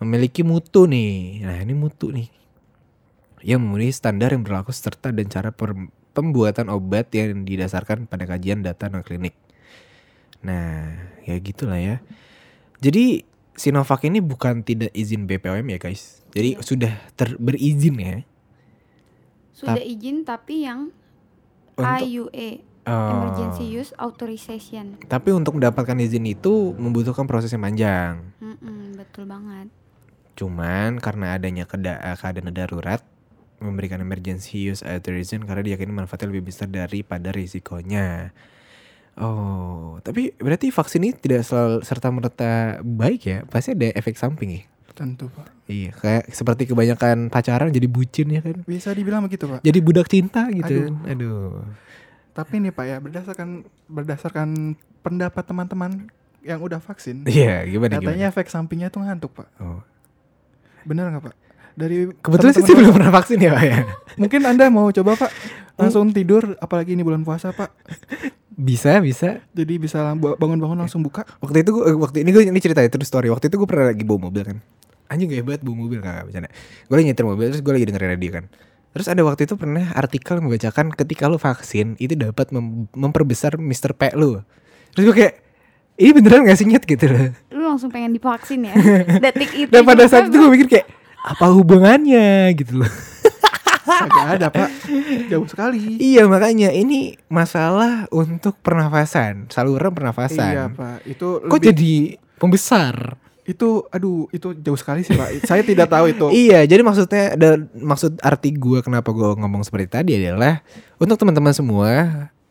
memiliki 0.04 0.44
mutu 0.44 0.92
nih. 0.92 1.40
Nah, 1.48 1.58
ini 1.64 1.72
mutu 1.72 2.12
nih. 2.12 2.28
Yang 3.48 3.60
memenuhi 3.64 3.94
standar 3.96 4.36
yang 4.36 4.44
berlaku 4.44 4.76
serta 4.76 5.16
dan 5.16 5.32
cara 5.32 5.56
pembuatan 6.12 6.68
obat 6.68 7.16
yang 7.16 7.48
didasarkan 7.48 8.12
pada 8.12 8.28
kajian 8.28 8.60
data 8.60 8.92
non 8.92 9.08
klinik. 9.08 9.45
Nah, 10.46 10.94
ya 11.26 11.36
gitulah 11.42 11.82
ya. 11.82 12.06
Jadi 12.80 13.26
Sinovac 13.56 14.04
ini 14.06 14.20
bukan 14.20 14.62
tidak 14.62 14.92
izin 14.92 15.26
BPOM 15.26 15.66
ya 15.74 15.80
guys. 15.80 16.22
Jadi 16.36 16.60
sudah 16.62 16.94
ter- 17.16 17.40
berizin 17.40 17.96
ya. 17.98 18.18
Sudah 19.56 19.80
Tap- 19.80 19.88
izin 19.88 20.28
tapi 20.28 20.68
yang 20.68 20.92
Untuk, 21.76 22.06
IUA, 22.06 22.76
Oh. 22.86 23.10
Emergency 23.18 23.66
Use 23.66 23.98
Authorization. 23.98 25.02
Tapi 25.10 25.34
untuk 25.34 25.58
mendapatkan 25.58 25.98
izin 25.98 26.22
itu 26.30 26.78
membutuhkan 26.78 27.26
proses 27.26 27.50
yang 27.50 27.66
panjang. 27.66 28.22
Mm-mm, 28.38 28.94
betul 28.94 29.26
banget. 29.26 29.74
Cuman 30.38 31.02
karena 31.02 31.34
adanya 31.34 31.66
eh, 31.66 32.18
keadaan 32.22 32.54
darurat 32.54 33.02
memberikan 33.58 34.04
emergency 34.04 34.70
use 34.70 34.86
authorization 34.86 35.48
karena 35.48 35.66
diyakini 35.66 35.96
manfaatnya 35.96 36.30
lebih 36.30 36.54
besar 36.54 36.70
daripada 36.70 37.34
risikonya. 37.34 38.36
Oh, 39.16 39.96
tapi 40.04 40.36
berarti 40.36 40.76
vaksin 40.76 41.00
ini 41.08 41.16
tidak 41.16 41.48
selalu 41.48 41.80
serta 41.88 42.12
merta 42.12 42.84
baik 42.84 43.22
ya? 43.24 43.40
Pasti 43.48 43.72
ada 43.72 43.96
efek 43.96 44.20
samping 44.20 44.60
ya? 44.60 44.64
Tentu 44.92 45.32
pak. 45.32 45.48
Iya, 45.68 45.92
kayak 45.96 46.32
seperti 46.32 46.68
kebanyakan 46.68 47.32
pacaran 47.32 47.72
jadi 47.72 47.88
bucin 47.88 48.28
ya 48.32 48.44
kan? 48.44 48.64
Bisa 48.68 48.92
dibilang 48.92 49.24
begitu 49.24 49.48
pak. 49.48 49.64
Jadi 49.64 49.80
budak 49.80 50.08
cinta 50.12 50.48
gitu. 50.52 50.92
Aduh. 51.08 51.64
Tapi 52.36 52.60
nih 52.60 52.76
pak 52.76 52.86
ya 52.88 52.98
berdasarkan 53.00 53.64
berdasarkan 53.88 54.76
pendapat 55.00 55.44
teman-teman 55.48 56.12
yang 56.46 56.60
udah 56.62 56.78
vaksin, 56.78 57.26
Iya, 57.26 57.66
gimana 57.66 57.98
katanya 57.98 58.30
gimana? 58.30 58.32
efek 58.36 58.48
sampingnya 58.54 58.94
tuh 58.94 59.02
ngantuk 59.02 59.34
pak. 59.34 59.48
Oh. 59.58 59.82
Bener 60.86 61.10
nggak 61.10 61.24
pak? 61.32 61.36
Dari 61.76 62.08
Kebetulan 62.22 62.54
sih 62.56 62.64
teman-teman 62.64 62.68
saya 62.72 62.78
belum 62.80 62.94
pernah 62.96 63.12
vaksin 63.12 63.38
ya, 63.42 63.52
Pak 63.52 63.64
ya. 63.68 63.78
Mungkin 64.16 64.42
anda 64.48 64.66
mau 64.72 64.88
coba 64.96 65.12
pak 65.20 65.32
langsung 65.82 66.08
tidur, 66.16 66.56
apalagi 66.64 66.96
ini 66.96 67.04
bulan 67.04 67.26
puasa 67.28 67.52
pak. 67.52 67.74
Bisa, 68.56 69.04
bisa. 69.04 69.44
Jadi 69.52 69.76
bisa 69.76 70.00
lang- 70.00 70.20
bangun-bangun 70.24 70.80
langsung 70.80 71.04
buka. 71.04 71.28
Waktu 71.44 71.68
itu 71.68 71.76
gua, 71.76 71.84
eh, 71.92 71.96
waktu 71.96 72.24
ini 72.24 72.30
gue 72.32 72.44
ini 72.48 72.60
cerita 72.64 72.80
itu 72.80 72.96
story. 73.04 73.28
Waktu 73.28 73.52
itu 73.52 73.60
gue 73.60 73.68
pernah 73.68 73.92
lagi 73.92 74.08
bawa 74.08 74.32
mobil 74.32 74.44
kan. 74.48 74.58
Anjing 75.06 75.28
gak 75.28 75.40
hebat 75.44 75.60
bawa 75.60 75.76
mobil 75.76 76.00
gak 76.00 76.32
bercanda. 76.32 76.50
Gue 76.88 76.96
lagi 76.96 77.06
nyetir 77.06 77.26
mobil 77.28 77.46
terus 77.52 77.62
gue 77.62 77.74
lagi 77.76 77.86
dengerin 77.86 78.10
radio 78.16 78.32
kan. 78.32 78.46
Terus 78.96 79.08
ada 79.12 79.22
waktu 79.22 79.44
itu 79.44 79.60
pernah 79.60 79.92
artikel 79.92 80.40
membacakan 80.40 80.96
ketika 80.96 81.28
lu 81.28 81.36
vaksin 81.36 82.00
itu 82.00 82.16
dapat 82.16 82.50
mem- 82.50 82.88
memperbesar 82.96 83.60
Mr. 83.60 83.92
P 83.92 84.16
lu. 84.16 84.40
Terus 84.96 85.04
gue 85.12 85.16
kayak 85.20 85.34
ini 85.96 86.12
beneran 86.16 86.48
gak 86.48 86.56
sih 86.56 86.66
nyet 86.66 86.88
gitu 86.88 87.12
loh. 87.12 87.28
Lu 87.52 87.64
langsung 87.68 87.92
pengen 87.92 88.16
divaksin 88.16 88.64
ya? 88.64 88.74
Detik 89.24 89.52
itu. 89.52 89.70
Dan 89.70 89.84
pada 89.84 90.04
juga 90.04 90.12
saat 90.16 90.32
itu 90.32 90.40
gue 90.40 90.50
mikir 90.50 90.68
kayak 90.72 90.88
apa 91.22 91.46
hubungannya 91.52 92.56
gitu 92.56 92.80
loh. 92.80 92.92
Agak 93.86 94.26
ada 94.36 94.48
pak. 94.50 94.70
Jauh 95.32 95.46
sekali. 95.46 95.98
iya 95.98 96.26
makanya 96.26 96.70
ini 96.70 97.16
masalah 97.28 98.10
untuk 98.10 98.58
pernafasan, 98.60 99.48
saluran 99.48 99.90
pernafasan. 99.90 100.52
Iya 100.52 100.64
pak. 100.70 101.06
Itu 101.06 101.42
Kok 101.42 101.54
lebih- 101.54 101.68
jadi 101.70 101.96
pembesar? 102.38 103.18
itu 103.46 103.86
aduh 103.94 104.26
itu 104.34 104.58
jauh 104.58 104.74
sekali 104.74 105.06
sih 105.06 105.14
pak. 105.14 105.46
Saya 105.46 105.62
tidak 105.62 105.86
tahu 105.86 106.10
itu. 106.10 106.26
Iya, 106.50 106.66
jadi 106.66 106.82
maksudnya 106.82 107.38
dan 107.38 107.70
maksud 107.72 108.18
arti 108.20 108.50
gua 108.52 108.82
kenapa 108.82 109.14
gua 109.14 109.38
ngomong 109.38 109.62
seperti 109.62 109.86
tadi 109.88 110.12
adalah 110.18 110.66
untuk 110.98 111.14
teman-teman 111.16 111.54
semua 111.54 111.90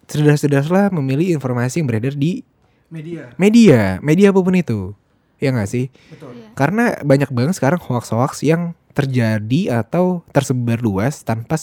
cerdas-cerdaslah 0.07 0.95
memilih 0.95 1.35
informasi 1.35 1.83
yang 1.83 1.91
beredar 1.91 2.15
di 2.15 2.47
Media. 2.87 3.35
media, 3.35 3.99
media 3.99 4.31
apa 4.31 4.39
pun 4.39 4.55
itu. 4.55 4.95
Ya 5.43 5.51
nggak 5.51 5.67
sih? 5.67 5.91
Betul. 6.15 6.31
Iya. 6.39 6.49
Karena 6.55 6.85
banyak 7.03 7.31
banget 7.35 7.59
sekarang 7.59 7.83
hoax-hoax 7.83 8.47
yang 8.47 8.79
terjadi 8.95 9.83
atau 9.83 10.23
tersebar 10.31 10.79
luas 10.79 11.21
tanpa 11.21 11.59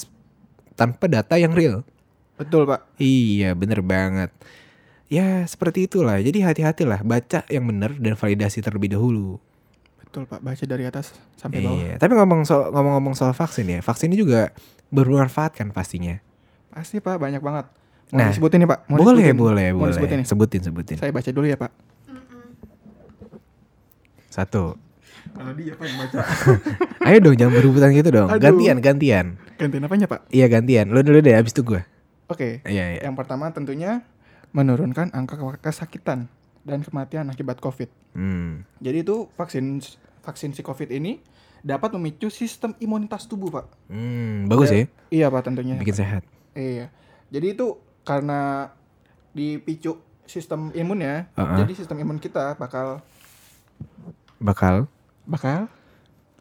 tanpa 0.75 1.07
data 1.07 1.39
yang 1.39 1.55
real. 1.55 1.81
Betul 2.35 2.67
pak. 2.67 2.83
Iya, 2.97 3.55
bener 3.55 3.79
banget. 3.79 4.29
Ya, 5.07 5.43
seperti 5.43 5.85
itulah. 5.87 6.19
Jadi 6.19 6.39
hati-hatilah 6.39 7.03
baca 7.03 7.43
yang 7.47 7.67
benar 7.67 7.95
dan 7.95 8.15
validasi 8.15 8.59
terlebih 8.59 8.91
dahulu. 8.91 9.39
Betul 10.03 10.27
pak. 10.27 10.39
Baca 10.39 10.63
dari 10.63 10.83
atas 10.83 11.15
sampai 11.35 11.63
bawah. 11.63 11.79
Iya, 11.79 11.93
tapi 11.95 12.15
ngomong 12.15 12.43
soal 12.43 12.71
ngomong-ngomong 12.71 13.15
soal 13.15 13.31
vaksin 13.31 13.67
ya, 13.67 13.79
vaksin 13.79 14.11
ini 14.11 14.19
juga 14.19 14.51
bermanfaat 14.89 15.55
kan 15.55 15.71
pastinya. 15.71 16.19
Pasti 16.71 16.99
pak 16.99 17.15
banyak 17.15 17.39
banget. 17.39 17.67
Mau 18.11 18.19
Nah, 18.19 18.27
disebutin 18.27 18.59
nih 18.63 18.69
pak. 18.71 18.79
Mau 18.91 18.99
boleh, 18.99 19.23
disebutin? 19.23 19.37
boleh, 19.39 19.67
Mau 19.71 19.79
boleh. 19.79 19.91
disebutin 19.95 20.17
nih. 20.19 20.27
Sebutin, 20.27 20.61
sebutin. 20.67 20.95
Saya 20.99 21.11
baca 21.15 21.29
dulu 21.31 21.45
ya 21.47 21.55
pak. 21.55 21.71
Satu. 24.27 24.75
Kalau 25.31 25.51
dia 25.55 25.73
apa 25.73 25.83
yang 25.87 25.97
baca? 25.97 26.17
Ayo 27.07 27.17
dong 27.23 27.35
jangan 27.39 27.53
berebutan 27.55 27.89
gitu 27.95 28.09
dong. 28.11 28.27
Aduh. 28.29 28.41
Gantian, 28.41 28.77
gantian. 28.83 29.25
Gantian 29.57 29.83
apanya 29.87 30.07
pak? 30.07 30.27
Iya 30.29 30.45
gantian. 30.51 30.91
Lu 30.91 30.99
dulu 31.01 31.19
deh 31.23 31.33
abis 31.33 31.55
itu 31.55 31.63
gue. 31.63 31.81
Oke. 32.31 32.63
Iya, 32.63 32.97
iya. 32.97 33.01
Yang 33.03 33.15
pertama 33.19 33.51
tentunya 33.51 34.03
menurunkan 34.51 35.11
angka 35.15 35.39
kesakitan 35.59 36.27
dan 36.67 36.79
kematian 36.83 37.31
akibat 37.31 37.59
COVID. 37.59 37.89
Hmm. 38.13 38.67
Jadi 38.83 38.97
itu 39.07 39.31
vaksin 39.35 39.79
vaksin 40.21 40.51
si 40.53 40.61
COVID 40.61 40.91
ini 40.91 41.23
dapat 41.61 41.93
memicu 41.95 42.27
sistem 42.29 42.75
imunitas 42.81 43.25
tubuh 43.25 43.49
pak. 43.49 43.65
Hmm, 43.87 44.49
bagus 44.51 44.69
ya. 44.69 44.85
Iya 45.09 45.27
pak 45.31 45.41
tentunya. 45.47 45.75
Bikin 45.79 45.97
sehat. 45.97 46.23
Iya. 46.53 46.91
Jadi 47.31 47.47
itu 47.55 47.79
karena 48.03 48.71
dipicu 49.31 50.01
sistem 50.27 50.71
imunnya, 50.75 51.31
Uh-uh. 51.35 51.59
jadi 51.63 51.71
sistem 51.75 52.03
imun 52.03 52.19
kita 52.19 52.55
bakal 52.59 53.03
Bakal 54.41 54.89
bakal 55.31 55.71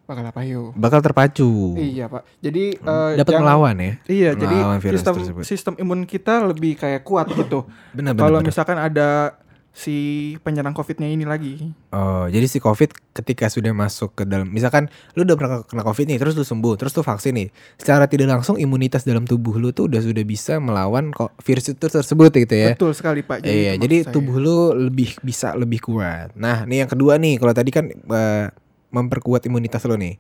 bakal 0.05 0.27
apa 0.27 0.43
yuk? 0.43 0.75
bakal 0.75 0.99
terpacu. 0.99 1.79
Iya 1.79 2.11
pak. 2.11 2.27
Jadi 2.41 2.75
Hmm. 2.77 3.15
Dapat 3.15 3.31
yang- 3.31 3.43
melawan 3.47 3.75
ya. 3.79 3.93
Iya, 4.05 4.31
jadi 4.35 4.57
Melawan 4.59 4.81
virus 4.81 4.99
sistem 4.99 5.15
tersebut. 5.17 5.43
sistem 5.47 5.75
imun 5.79 6.03
kita 6.03 6.43
lebih 6.43 6.75
kayak 6.75 7.01
kuat 7.01 7.31
gitu. 7.31 7.63
Benar 7.93 8.13
benar. 8.13 8.27
Kalau 8.27 8.39
misalkan 8.43 8.75
ada 8.75 9.39
si 9.71 9.95
penyerang 10.43 10.75
COVID-nya 10.75 11.07
ini 11.07 11.23
lagi. 11.23 11.71
Oh, 11.89 12.27
jadi 12.27 12.43
si 12.45 12.59
COVID 12.59 12.91
ketika 13.15 13.47
sudah 13.47 13.71
masuk 13.71 14.11
ke 14.13 14.27
dalam, 14.27 14.51
misalkan 14.51 14.91
lu 15.15 15.23
udah 15.23 15.39
pernah 15.39 15.63
kena 15.63 15.87
COVID 15.87 16.11
nih, 16.11 16.19
terus 16.19 16.35
lu 16.35 16.43
sembuh, 16.43 16.75
terus 16.75 16.91
lu 16.91 17.07
vaksin 17.07 17.31
nih, 17.33 17.49
secara 17.77 18.05
tidak 18.05 18.27
langsung 18.29 18.59
imunitas 18.59 19.07
dalam 19.07 19.23
tubuh 19.23 19.57
lu 19.57 19.71
tuh 19.71 19.87
udah 19.87 20.03
sudah 20.03 20.25
bisa 20.25 20.59
melawan 20.59 21.15
kok 21.15 21.31
virus 21.39 21.71
itu 21.71 21.87
tersebut 21.87 22.35
gitu 22.37 22.55
ya. 22.57 22.75
Betul 22.75 22.93
sekali 22.93 23.23
Pak. 23.23 23.47
Iya, 23.47 23.79
jadi 23.79 23.97
maksud 23.97 24.11
saya. 24.11 24.15
tubuh 24.19 24.37
lu 24.37 24.57
lebih 24.91 25.15
bisa 25.23 25.55
lebih 25.55 25.79
kuat. 25.81 26.35
Nah, 26.35 26.67
nih 26.67 26.83
yang 26.83 26.91
kedua 26.91 27.15
nih, 27.15 27.39
kalau 27.39 27.55
tadi 27.55 27.71
kan 27.71 27.87
eh, 27.87 28.47
memperkuat 28.91 29.47
imunitas 29.47 29.83
lu 29.87 29.97
nih. 29.97 30.19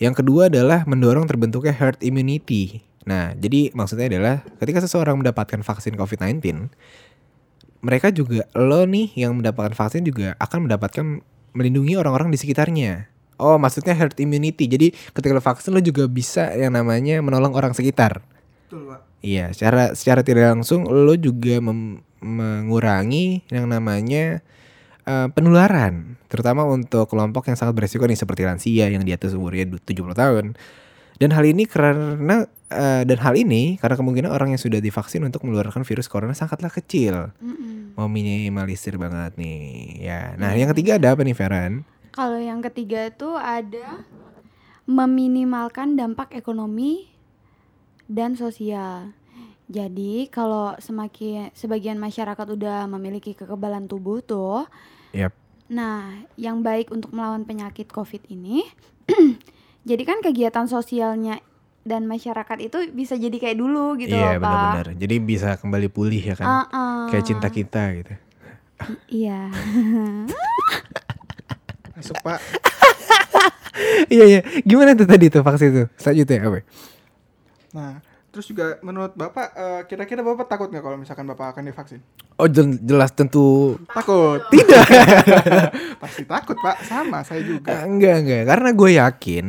Yang 0.00 0.24
kedua 0.24 0.48
adalah 0.48 0.88
mendorong 0.88 1.28
terbentuknya 1.28 1.76
herd 1.76 2.00
immunity. 2.00 2.80
Nah, 3.04 3.36
jadi 3.36 3.72
maksudnya 3.76 4.08
adalah 4.08 4.44
ketika 4.60 4.80
seseorang 4.84 5.20
mendapatkan 5.20 5.60
vaksin 5.60 5.96
COVID-19, 5.96 6.40
mereka 7.80 8.12
juga 8.12 8.44
lo 8.56 8.84
nih 8.84 9.12
yang 9.16 9.36
mendapatkan 9.36 9.72
vaksin 9.72 10.04
juga 10.04 10.36
akan 10.36 10.68
mendapatkan 10.68 11.24
melindungi 11.56 11.96
orang-orang 11.96 12.28
di 12.32 12.38
sekitarnya. 12.40 13.08
Oh, 13.40 13.56
maksudnya 13.56 13.96
herd 13.96 14.20
immunity. 14.20 14.68
Jadi 14.68 14.92
ketika 15.16 15.32
lo 15.32 15.40
vaksin 15.40 15.72
lo 15.72 15.80
juga 15.80 16.04
bisa 16.04 16.52
yang 16.52 16.76
namanya 16.76 17.24
menolong 17.24 17.56
orang 17.56 17.72
sekitar. 17.72 18.20
Betul 18.68 18.92
Pak. 18.92 19.00
Iya, 19.20 19.52
secara 19.52 19.92
secara 19.92 20.20
tidak 20.24 20.56
langsung 20.56 20.88
lo 20.88 21.12
juga 21.16 21.60
mem- 21.60 22.04
mengurangi 22.20 23.48
yang 23.48 23.68
namanya 23.68 24.44
eh, 25.06 25.28
penularan, 25.32 26.16
terutama 26.26 26.66
untuk 26.66 27.08
kelompok 27.08 27.48
yang 27.48 27.56
sangat 27.56 27.76
beresiko 27.76 28.04
nih 28.04 28.18
seperti 28.18 28.42
lansia 28.44 28.86
yang 28.88 29.04
di 29.04 29.12
atas 29.14 29.36
umurnya 29.36 29.68
du- 29.68 29.82
70 29.82 30.16
tahun. 30.16 30.44
Dan 31.20 31.36
hal 31.36 31.44
ini 31.44 31.68
karena 31.68 32.48
eh, 32.72 33.02
dan 33.04 33.18
hal 33.20 33.36
ini 33.36 33.76
karena 33.76 33.94
kemungkinan 34.00 34.32
orang 34.32 34.56
yang 34.56 34.60
sudah 34.60 34.80
divaksin 34.80 35.20
untuk 35.20 35.44
menularkan 35.44 35.84
virus 35.84 36.08
corona 36.08 36.32
sangatlah 36.32 36.72
kecil. 36.72 37.36
Mm-mm. 37.44 37.92
Mau 37.98 38.08
minimalisir 38.08 38.96
banget 38.96 39.36
nih. 39.36 40.00
Ya. 40.00 40.20
Nah, 40.40 40.56
yang 40.56 40.72
ketiga 40.72 40.96
ada 40.96 41.12
apa 41.12 41.20
nih, 41.20 41.36
Feran? 41.36 41.84
Kalau 42.10 42.40
yang 42.40 42.64
ketiga 42.64 43.12
itu 43.12 43.36
ada 43.36 44.02
meminimalkan 44.88 45.94
dampak 45.94 46.34
ekonomi 46.34 47.12
dan 48.10 48.34
sosial. 48.34 49.14
Jadi 49.70 50.26
kalau 50.34 50.74
semakin 50.82 51.54
sebagian 51.54 51.94
masyarakat 51.94 52.46
udah 52.58 52.90
memiliki 52.90 53.38
kekebalan 53.38 53.86
tubuh 53.86 54.18
tuh, 54.18 54.66
Yap. 55.14 55.30
nah 55.70 56.10
yang 56.34 56.58
baik 56.66 56.90
untuk 56.90 57.14
melawan 57.14 57.46
penyakit 57.46 57.86
COVID 57.86 58.26
ini, 58.34 58.66
jadi 59.88 60.02
kan 60.02 60.18
kegiatan 60.26 60.66
sosialnya 60.66 61.38
dan 61.86 62.04
masyarakat 62.10 62.58
itu 62.60 62.90
bisa 62.92 63.14
jadi 63.14 63.32
kayak 63.38 63.56
dulu 63.62 63.94
gitu 63.96 64.12
iya, 64.12 64.36
loh 64.36 64.42
pak. 64.42 64.50
benar-benar. 64.50 64.88
Jadi 64.98 65.16
bisa 65.22 65.48
kembali 65.56 65.88
pulih 65.88 66.20
ya 66.20 66.34
kan. 66.34 66.46
Uh-uh. 66.46 67.06
Kayak 67.14 67.24
cinta 67.30 67.48
kita 67.48 67.82
gitu. 67.94 68.14
Iya. 69.06 69.54
Masuk 71.96 72.16
Pak. 72.24 72.40
iya, 74.14 74.24
iya. 74.24 74.40
Gimana 74.64 74.96
tuh 74.96 75.04
tadi 75.04 75.28
tuh 75.28 75.44
vaksin 75.44 75.70
tuh? 75.72 75.86
Selanjutnya 76.00 76.48
apa? 76.48 76.58
Nah, 77.76 77.92
terus 78.30 78.46
juga 78.46 78.78
menurut 78.80 79.12
Bapak 79.12 79.46
eh, 79.52 79.80
kira-kira 79.84 80.22
Bapak 80.22 80.46
takut 80.46 80.70
nggak 80.70 80.80
kalau 80.80 80.94
misalkan 80.94 81.26
Bapak 81.26 81.52
akan 81.52 81.66
divaksin? 81.66 82.00
Oh 82.34 82.46
jel- 82.46 82.78
jelas 82.80 83.10
tentu 83.10 83.76
Takut. 83.90 84.40
tidak. 84.48 84.86
Pasti 86.02 86.22
takut 86.24 86.56
Pak. 86.56 86.82
Sama 86.82 87.20
saya 87.20 87.42
juga. 87.42 87.84
enggak 87.84 88.16
enggak 88.22 88.42
karena 88.46 88.70
gue 88.70 88.90
yakin 88.96 89.46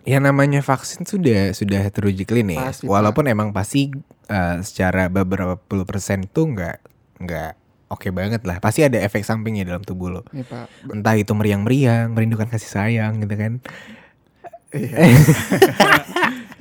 yang 0.00 0.22
namanya 0.24 0.64
vaksin 0.64 1.04
sudah 1.04 1.52
sudah 1.52 1.84
teruji 1.92 2.24
klinis. 2.24 2.56
Pasti, 2.56 2.86
Pak. 2.86 2.90
Walaupun 2.90 3.24
emang 3.26 3.52
pasti 3.52 3.92
eh, 4.26 4.56
secara 4.62 5.06
beberapa 5.06 5.58
puluh 5.58 5.84
persen 5.84 6.24
tuh 6.24 6.48
enggak 6.48 6.80
enggak 7.20 7.52
oke 7.86 8.08
banget 8.08 8.40
lah. 8.46 8.62
Pasti 8.62 8.80
ada 8.80 8.96
efek 8.96 9.20
sampingnya 9.20 9.66
dalam 9.66 9.82
tubuh 9.82 10.08
lo. 10.08 10.22
Nih 10.32 10.46
Pak. 10.46 10.88
Entah 10.88 11.18
itu 11.18 11.34
meriang-meriang, 11.34 12.14
merindukan 12.14 12.48
kasih 12.48 12.70
sayang 12.70 13.20
gitu 13.20 13.34
kan. 13.36 13.52
Iya. 14.70 14.96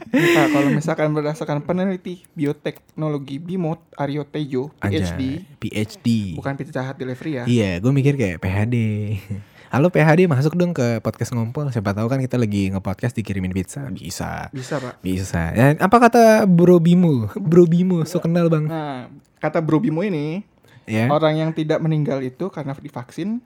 Pak, 0.09 0.47
kalau 0.49 0.69
misalkan 0.73 1.13
berdasarkan 1.13 1.61
peneliti 1.61 2.25
bioteknologi 2.33 3.37
Bimot 3.37 3.77
Aryo 3.93 4.25
Tejo, 4.25 4.73
Aja, 4.81 4.89
PhD, 5.13 5.45
PhD. 5.61 6.07
bukan 6.33 6.57
Pizza 6.57 6.81
Hut 6.81 6.97
Delivery 6.97 7.31
ya. 7.31 7.43
Iya, 7.45 7.71
gue 7.77 7.91
mikir 7.93 8.17
kayak 8.17 8.41
PHD. 8.41 8.75
Halo 9.73 9.93
PHD 9.93 10.25
masuk 10.25 10.57
dong 10.57 10.73
ke 10.73 10.97
podcast 10.97 11.29
ngompol. 11.29 11.69
Siapa 11.69 11.93
tahu 11.93 12.09
kan 12.09 12.17
kita 12.17 12.41
lagi 12.41 12.73
nge-podcast 12.73 13.13
dikirimin 13.13 13.53
pizza. 13.53 13.85
Bisa. 13.85 14.49
Bisa 14.49 14.81
Pak. 14.81 14.97
Bisa. 15.05 15.53
Dan 15.53 15.77
apa 15.77 15.97
kata 16.01 16.49
Bro 16.49 16.81
Bimo? 16.81 17.29
Bro 17.49 17.69
Bimo, 17.69 18.01
so 18.01 18.17
kenal 18.17 18.49
bang. 18.49 18.65
Nah, 18.65 19.13
kata 19.37 19.61
Bro 19.61 19.85
Bimo 19.85 20.01
ini, 20.01 20.41
Ya. 20.89 21.05
orang 21.05 21.37
yang 21.37 21.51
tidak 21.53 21.85
meninggal 21.85 22.17
itu 22.25 22.49
karena 22.49 22.73
divaksin, 22.73 23.45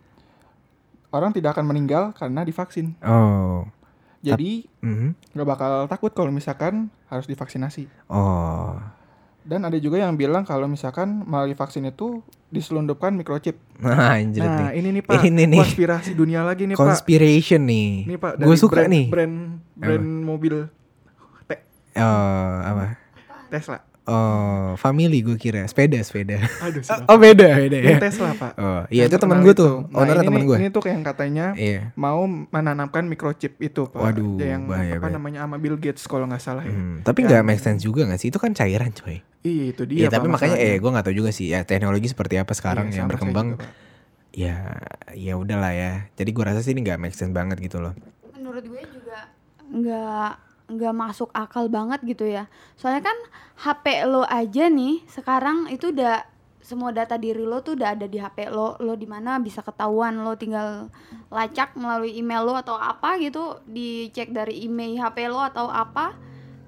orang 1.12 1.36
tidak 1.36 1.60
akan 1.60 1.68
meninggal 1.68 2.16
karena 2.16 2.48
divaksin. 2.48 2.96
Oh. 3.04 3.68
Jadi 4.24 4.52
Mhm. 4.80 5.36
nggak 5.36 5.48
bakal 5.48 5.72
takut 5.86 6.12
kalau 6.12 6.32
misalkan 6.32 6.88
harus 7.06 7.28
divaksinasi. 7.28 7.92
Oh. 8.08 8.80
Dan 9.44 9.68
ada 9.68 9.76
juga 9.76 10.00
yang 10.00 10.16
bilang 10.16 10.48
kalau 10.48 10.66
misalkan 10.66 11.28
melalui 11.28 11.52
vaksin 11.52 11.84
itu 11.84 12.24
diselundupkan 12.48 13.12
microchip. 13.12 13.60
Nah, 13.76 14.16
Nah, 14.16 14.72
nih. 14.72 14.80
ini 14.80 14.90
nih 14.96 15.04
Pak, 15.04 15.20
Ini 15.22 15.44
nih. 15.44 15.60
konspirasi 15.60 16.16
dunia 16.16 16.48
lagi 16.48 16.64
nih 16.64 16.80
Pak. 16.80 16.88
Conspiration 16.88 17.68
nih. 17.68 18.08
Ini 18.08 18.16
Pak, 18.16 18.40
Gue 18.40 18.56
suka 18.56 18.88
brand, 18.88 18.92
nih. 18.96 19.06
Brand 19.12 19.36
brand 19.76 20.08
mobil 20.24 20.72
Oh, 21.94 22.54
apa? 22.64 22.98
Tesla. 23.54 23.86
Oh, 24.04 24.76
family 24.76 25.20
gue 25.20 25.36
kira. 25.36 25.64
Sepeda, 25.64 25.96
sepeda. 26.00 26.36
Aduh? 26.60 26.84
Oh, 27.08 27.16
beda, 27.16 27.56
beda 27.56 27.78
ya. 27.80 27.98
Tesla 27.98 28.32
Pak. 28.34 28.52
Oh, 28.56 28.84
iya 28.90 29.08
itu 29.08 29.16
teman 29.16 29.40
gue 29.40 29.54
tuh. 29.54 29.88
Nah, 29.88 30.04
Owner 30.04 30.18
ini 30.18 30.28
teman 30.28 30.42
gue. 30.44 30.58
Ini 30.60 30.70
tuh 30.70 30.84
yang 30.84 31.02
katanya 31.02 31.46
Iya. 31.54 31.96
mau 31.96 32.20
menanamkan 32.28 33.08
microchip 33.08 33.56
itu 33.58 33.88
Pak. 33.88 33.96
Waduh, 33.96 34.36
yang 34.38 34.68
bahaya, 34.68 34.96
apa 34.96 35.08
bahaya. 35.08 35.16
namanya 35.16 35.40
sama 35.42 35.56
Bill 35.56 35.78
Gates 35.78 36.04
kalau 36.04 36.28
nggak 36.28 36.40
salah 36.40 36.62
ya. 36.62 36.72
Hmm, 36.72 37.00
tapi 37.00 37.24
nggak 37.24 37.42
make 37.42 37.58
sense 37.58 37.80
juga 37.80 38.04
gak 38.04 38.18
sih? 38.18 38.28
Itu 38.28 38.38
kan 38.38 38.52
cairan 38.52 38.92
coy. 38.92 39.24
Iya 39.42 39.64
itu 39.70 39.84
dia. 39.86 39.98
Iya, 39.98 40.08
tapi 40.10 40.28
Pak, 40.28 40.34
makanya 40.34 40.56
masalahnya. 40.56 40.76
eh 40.76 40.82
gue 40.82 40.90
nggak 40.92 41.06
tahu 41.06 41.16
juga 41.18 41.32
sih 41.32 41.48
ya 41.48 41.60
teknologi 41.62 42.08
seperti 42.08 42.36
apa 42.36 42.52
sekarang 42.52 42.86
Iya, 42.88 42.96
yang 42.98 43.08
berkembang. 43.08 43.48
juga, 43.54 43.64
Pak. 43.64 43.72
Ya, 44.34 44.56
ya 45.14 45.34
udahlah 45.36 45.72
ya. 45.72 45.92
Jadi 46.14 46.30
gue 46.30 46.44
rasa 46.44 46.60
sih 46.60 46.72
ini 46.72 46.82
nggak 46.82 46.98
make 46.98 47.14
sense 47.14 47.32
banget 47.32 47.56
gitu 47.58 47.80
loh. 47.80 47.96
menurut 48.34 48.66
gue 48.66 48.84
juga 48.86 49.32
nggak 49.64 50.32
nggak 50.68 50.96
masuk 50.96 51.30
akal 51.36 51.68
banget 51.68 52.00
gitu 52.08 52.26
ya. 52.28 52.48
Soalnya 52.80 53.12
kan 53.12 53.18
HP 53.68 54.08
lo 54.08 54.24
aja 54.24 54.72
nih 54.72 55.04
sekarang 55.12 55.68
itu 55.70 55.92
udah 55.92 56.24
semua 56.64 56.96
data 56.96 57.20
diri 57.20 57.44
lo 57.44 57.60
tuh 57.60 57.76
udah 57.76 57.92
ada 57.92 58.08
di 58.08 58.18
HP 58.18 58.48
lo. 58.48 58.80
Lo 58.80 58.96
di 58.96 59.04
mana 59.04 59.38
bisa 59.44 59.60
ketahuan 59.60 60.24
lo 60.24 60.40
tinggal 60.40 60.88
lacak 61.28 61.76
melalui 61.76 62.16
email 62.16 62.48
lo 62.48 62.56
atau 62.56 62.80
apa 62.80 63.20
gitu 63.20 63.60
dicek 63.68 64.32
dari 64.32 64.64
email 64.64 65.04
HP 65.04 65.28
lo 65.28 65.44
atau 65.44 65.68
apa 65.68 66.16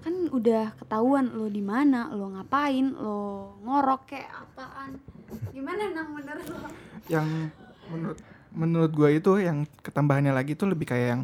kan 0.06 0.30
udah 0.30 0.78
ketahuan 0.78 1.34
lo 1.34 1.50
di 1.50 1.66
mana 1.66 2.14
lo 2.14 2.30
ngapain 2.36 2.94
lo 2.94 3.56
ngorok 3.64 4.02
kayak 4.12 4.30
apaan. 4.30 5.00
Gimana 5.56 5.90
nang 5.96 6.14
menurut 6.14 6.46
lo? 6.52 6.70
Yang 7.08 7.50
menurut 7.90 8.20
menurut 8.56 8.92
gue 8.96 9.10
itu 9.20 9.32
yang 9.44 9.68
ketambahannya 9.84 10.32
lagi 10.32 10.56
tuh 10.56 10.72
lebih 10.72 10.88
kayak 10.88 11.08
yang 11.12 11.24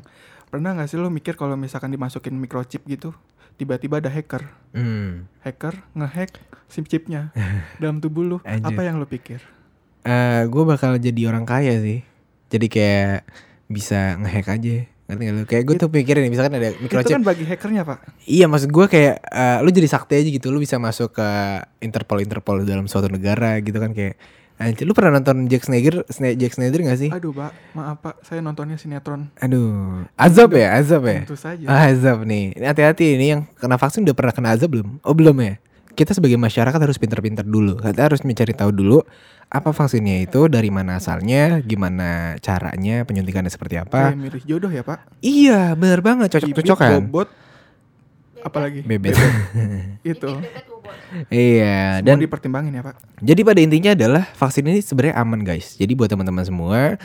pernah 0.52 0.76
nggak 0.76 0.86
sih 0.86 1.00
lo 1.00 1.08
mikir 1.08 1.34
kalau 1.34 1.56
misalkan 1.56 1.90
dimasukin 1.90 2.36
microchip 2.36 2.84
gitu 2.86 3.16
tiba-tiba 3.56 3.98
ada 3.98 4.08
hacker 4.08 4.44
Hmm. 4.72 5.26
hacker 5.42 5.80
ngehack 5.94 6.38
sim 6.68 6.84
chipnya 6.84 7.32
dalam 7.82 7.98
tubuh 7.98 8.24
lo 8.26 8.38
apa 8.44 8.82
yang 8.82 8.96
lo 8.96 9.06
pikir 9.06 9.40
Eh, 10.02 10.42
gue 10.44 10.64
bakal 10.66 10.98
jadi 10.98 11.30
orang 11.30 11.46
kaya 11.46 11.78
sih. 11.78 12.02
Jadi 12.50 12.68
kayak 12.68 13.22
bisa 13.68 14.18
ngehack 14.18 14.50
aja. 14.50 14.90
Ngerti 15.06 15.22
gak 15.22 15.34
lu? 15.36 15.42
Kayak 15.46 15.64
gue 15.64 15.76
tuh 15.78 15.90
pikirin 15.90 16.26
misalkan 16.26 16.58
ada 16.58 16.74
itu 16.74 16.82
microchip. 16.82 17.14
kan 17.14 17.22
bagi 17.22 17.46
hackernya 17.46 17.86
pak 17.86 18.10
Iya 18.26 18.50
maksud 18.50 18.74
gue 18.74 18.86
kayak 18.88 19.16
eh, 19.22 19.58
lu 19.62 19.70
jadi 19.70 19.86
sakti 19.86 20.18
aja 20.18 20.30
gitu. 20.34 20.50
Lu 20.50 20.58
bisa 20.58 20.82
masuk 20.82 21.14
ke 21.14 21.30
Interpol 21.80 22.18
Interpol 22.20 22.66
dalam 22.66 22.90
suatu 22.90 23.14
negara 23.14 23.62
gitu 23.62 23.78
kan 23.78 23.94
kayak 23.94 24.18
Anjir, 24.62 24.86
lu 24.86 24.94
pernah 24.94 25.18
nonton 25.18 25.50
Jack 25.50 25.66
Snyder, 25.66 26.06
Sna- 26.06 26.38
Jack 26.38 26.54
Snyder 26.54 26.80
gak 26.86 27.00
sih? 27.02 27.10
Aduh 27.10 27.34
pak, 27.34 27.52
maaf 27.74 27.98
pak, 27.98 28.16
saya 28.22 28.46
nontonnya 28.46 28.78
sinetron. 28.78 29.34
Aduh, 29.42 30.06
azab 30.14 30.54
ya, 30.54 30.78
azab 30.78 31.02
ya. 31.10 31.26
Tentu 31.26 31.34
saja. 31.34 31.66
Ah, 31.66 31.90
azab 31.90 32.22
nih. 32.24 32.54
Ini 32.54 32.66
hati-hati 32.70 33.18
ini 33.18 33.26
yang 33.34 33.42
kena 33.58 33.82
vaksin 33.82 34.06
udah 34.06 34.14
pernah 34.14 34.34
kena 34.34 34.54
azab 34.54 34.70
belum? 34.78 35.02
Oh 35.02 35.18
belum 35.18 35.34
ya. 35.42 35.58
Kita 35.92 36.16
sebagai 36.16 36.40
masyarakat 36.40 36.80
harus 36.80 36.96
pinter-pinter 36.96 37.44
dulu. 37.44 37.82
Kita 37.82 38.08
harus 38.08 38.24
mencari 38.24 38.56
tahu 38.56 38.72
dulu 38.72 39.04
apa 39.52 39.76
vaksinnya 39.76 40.24
itu, 40.24 40.48
dari 40.48 40.72
mana 40.72 40.96
asalnya, 40.96 41.60
gimana 41.60 42.40
caranya, 42.40 43.04
penyuntikannya 43.04 43.52
seperti 43.52 43.76
apa. 43.76 44.16
Kayak 44.16 44.24
milih 44.24 44.44
jodoh 44.48 44.72
ya 44.72 44.80
pak. 44.80 45.04
Iya, 45.20 45.76
bener 45.76 46.00
banget, 46.00 46.32
Bibit, 46.32 46.56
cocok-cocokan. 46.64 47.12
Bobot, 47.12 47.28
apalagi 48.40 48.80
Bebet. 48.88 49.20
itu. 50.08 50.32
Iya, 51.32 52.00
Dan 52.02 52.18
dan 52.18 52.24
dipertimbangin 52.24 52.74
ya 52.76 52.84
pak. 52.84 52.96
Jadi 53.22 53.42
pada 53.46 53.60
intinya 53.60 53.92
adalah 53.94 54.24
vaksin 54.36 54.66
ini 54.68 54.80
sebenarnya 54.82 55.16
aman 55.20 55.42
guys. 55.46 55.76
Jadi 55.78 55.94
buat 55.94 56.10
teman-teman 56.10 56.46
semua, 56.46 56.96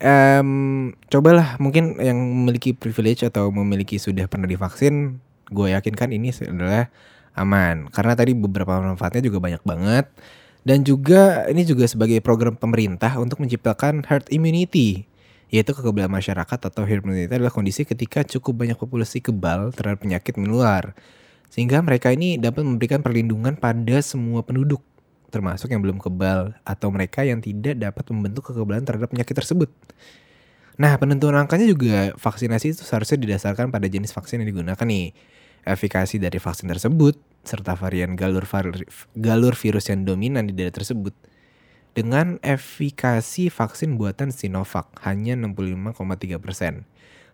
em, 0.00 0.92
cobalah 1.08 1.56
mungkin 1.56 1.96
yang 2.00 2.16
memiliki 2.16 2.76
privilege 2.76 3.24
atau 3.24 3.48
memiliki 3.48 3.96
sudah 3.96 4.28
pernah 4.28 4.46
divaksin, 4.48 5.20
gue 5.48 5.72
yakinkan 5.72 6.12
ini 6.12 6.32
adalah 6.44 6.92
aman. 7.36 7.88
Karena 7.92 8.12
tadi 8.16 8.32
beberapa 8.32 8.80
manfaatnya 8.80 9.24
juga 9.24 9.38
banyak 9.40 9.62
banget. 9.64 10.06
Dan 10.66 10.82
juga 10.82 11.46
ini 11.46 11.62
juga 11.62 11.86
sebagai 11.86 12.18
program 12.18 12.58
pemerintah 12.58 13.14
untuk 13.22 13.38
menciptakan 13.38 14.02
herd 14.02 14.26
immunity 14.34 15.06
yaitu 15.46 15.70
kekebalan 15.78 16.10
masyarakat 16.10 16.58
atau 16.58 16.82
herd 16.82 17.06
immunity 17.06 17.30
adalah 17.30 17.54
kondisi 17.54 17.86
ketika 17.86 18.26
cukup 18.26 18.66
banyak 18.66 18.74
populasi 18.74 19.22
kebal 19.22 19.70
terhadap 19.70 20.02
penyakit 20.02 20.34
menular 20.34 20.90
sehingga 21.50 21.80
mereka 21.80 22.12
ini 22.12 22.36
dapat 22.36 22.66
memberikan 22.66 23.00
perlindungan 23.00 23.56
pada 23.56 23.98
semua 24.02 24.42
penduduk 24.42 24.82
termasuk 25.30 25.68
yang 25.68 25.82
belum 25.82 25.98
kebal 26.00 26.54
atau 26.62 26.88
mereka 26.88 27.26
yang 27.26 27.42
tidak 27.42 27.76
dapat 27.76 28.04
membentuk 28.08 28.48
kekebalan 28.48 28.86
terhadap 28.86 29.10
penyakit 29.12 29.36
tersebut. 29.36 29.68
Nah, 30.76 30.92
penentuan 31.00 31.36
angkanya 31.36 31.68
juga 31.68 32.12
vaksinasi 32.16 32.76
itu 32.76 32.82
seharusnya 32.84 33.20
didasarkan 33.20 33.72
pada 33.72 33.88
jenis 33.88 34.12
vaksin 34.12 34.44
yang 34.44 34.48
digunakan 34.52 34.86
nih, 34.86 35.16
efikasi 35.64 36.20
dari 36.20 36.36
vaksin 36.36 36.68
tersebut 36.68 37.16
serta 37.46 37.78
varian 37.78 38.18
galur 38.18 38.44
galur 39.14 39.54
virus 39.54 39.86
yang 39.88 40.04
dominan 40.04 40.48
di 40.48 40.52
daerah 40.52 40.74
tersebut. 40.74 41.14
Dengan 41.96 42.36
efikasi 42.44 43.48
vaksin 43.48 43.96
buatan 43.96 44.28
Sinovac 44.28 44.92
hanya 45.08 45.32
65,3 45.32 46.36
persen. 46.36 46.84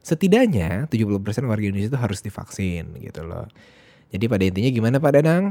Setidaknya 0.06 0.86
70 0.86 1.18
persen 1.18 1.50
warga 1.50 1.66
Indonesia 1.66 1.94
itu 1.94 1.98
harus 1.98 2.22
divaksin 2.22 2.94
gitu 3.02 3.26
loh. 3.26 3.50
Jadi 4.12 4.24
pada 4.28 4.44
intinya 4.44 4.70
gimana 4.70 4.96
Pak 5.00 5.12
Danang? 5.16 5.44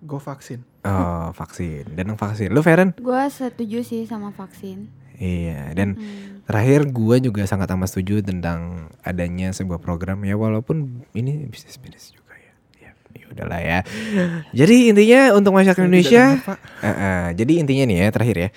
Go 0.00 0.16
vaksin. 0.16 0.60
Oh, 0.80 1.32
vaksin. 1.32 1.88
Danang 1.92 2.16
vaksin. 2.16 2.52
Lu 2.52 2.60
Feren? 2.60 2.96
Gue 2.96 3.20
setuju 3.28 3.80
sih 3.80 4.04
sama 4.04 4.32
vaksin. 4.32 4.88
Iya, 5.20 5.76
dan 5.76 6.00
Hmm. 6.00 6.40
terakhir 6.48 6.88
gua 6.88 7.20
juga 7.20 7.44
sangat 7.44 7.68
amat 7.68 7.92
setuju 7.92 8.24
tentang 8.24 8.88
adanya 9.04 9.52
sebuah 9.52 9.76
program 9.76 10.24
ya 10.24 10.32
walaupun 10.32 11.04
ini 11.12 11.44
bisnis 11.44 11.76
bisnis 11.76 12.16
juga 12.16 12.32
ya. 12.32 12.52
Ya, 12.80 12.90
ya 13.12 13.24
udahlah 13.28 13.60
ya. 13.60 13.78
Jadi 14.56 14.88
intinya 14.88 15.36
untuk 15.36 15.52
masyarakat 15.52 15.84
Indonesia. 15.84 16.40
Eh, 16.80 16.88
eh, 16.88 17.24
jadi 17.36 17.52
intinya 17.60 17.84
nih 17.84 17.96
ya 18.00 18.08
terakhir 18.08 18.36
ya. 18.40 18.50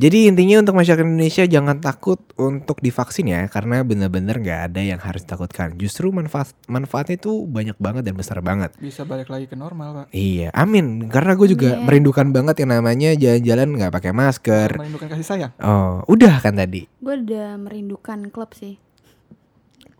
Jadi 0.00 0.32
intinya 0.32 0.64
untuk 0.64 0.80
masyarakat 0.80 1.04
Indonesia 1.04 1.44
jangan 1.44 1.76
takut 1.76 2.16
untuk 2.40 2.80
divaksin 2.80 3.28
ya 3.28 3.44
karena 3.52 3.84
benar-benar 3.84 4.40
nggak 4.40 4.60
ada 4.72 4.80
yang 4.80 4.96
harus 4.96 5.28
ditakutkan. 5.28 5.76
Justru 5.76 6.08
manfaat 6.08 6.56
manfaatnya 6.72 7.20
itu 7.20 7.44
banyak 7.44 7.76
banget 7.76 8.08
dan 8.08 8.16
besar 8.16 8.40
banget. 8.40 8.72
Bisa 8.80 9.04
balik 9.04 9.28
lagi 9.28 9.44
ke 9.44 9.60
normal 9.60 9.92
pak. 9.92 10.06
Iya, 10.16 10.56
amin. 10.56 11.04
Karena 11.12 11.36
gue 11.36 11.52
juga 11.52 11.76
Amin. 11.76 11.84
merindukan 11.84 12.32
banget 12.32 12.64
yang 12.64 12.80
namanya 12.80 13.12
jalan-jalan 13.12 13.68
nggak 13.76 13.92
pakai 13.92 14.12
masker. 14.16 14.68
Merindukan 14.80 15.06
kasih 15.12 15.26
sayang. 15.28 15.52
Oh, 15.60 16.00
udah 16.08 16.40
kan 16.40 16.56
tadi. 16.56 16.88
Gue 17.04 17.20
udah 17.20 17.60
merindukan 17.60 18.32
klub 18.32 18.56
sih. 18.56 18.80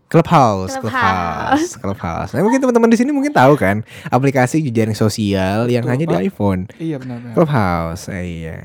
Clubhouse, 0.09 0.81
Clubhouse, 0.81 0.81
Clubhouse. 0.81 1.71
Clubhouse. 1.77 2.31
Nah, 2.33 2.41
mungkin 2.41 2.59
teman-teman 2.59 2.89
di 2.89 2.97
sini 2.97 3.13
mungkin 3.13 3.31
tahu 3.31 3.53
kan 3.55 3.85
aplikasi 4.09 4.59
jejaring 4.65 4.97
sosial 4.97 5.69
yang 5.69 5.85
Betul, 5.85 5.93
hanya 5.93 6.05
di 6.09 6.15
Pak. 6.17 6.23
iPhone. 6.25 6.61
Iya 6.81 6.97
benar-benar. 6.99 7.33
Clubhouse, 7.37 8.09
eh, 8.11 8.25
iya. 8.25 8.57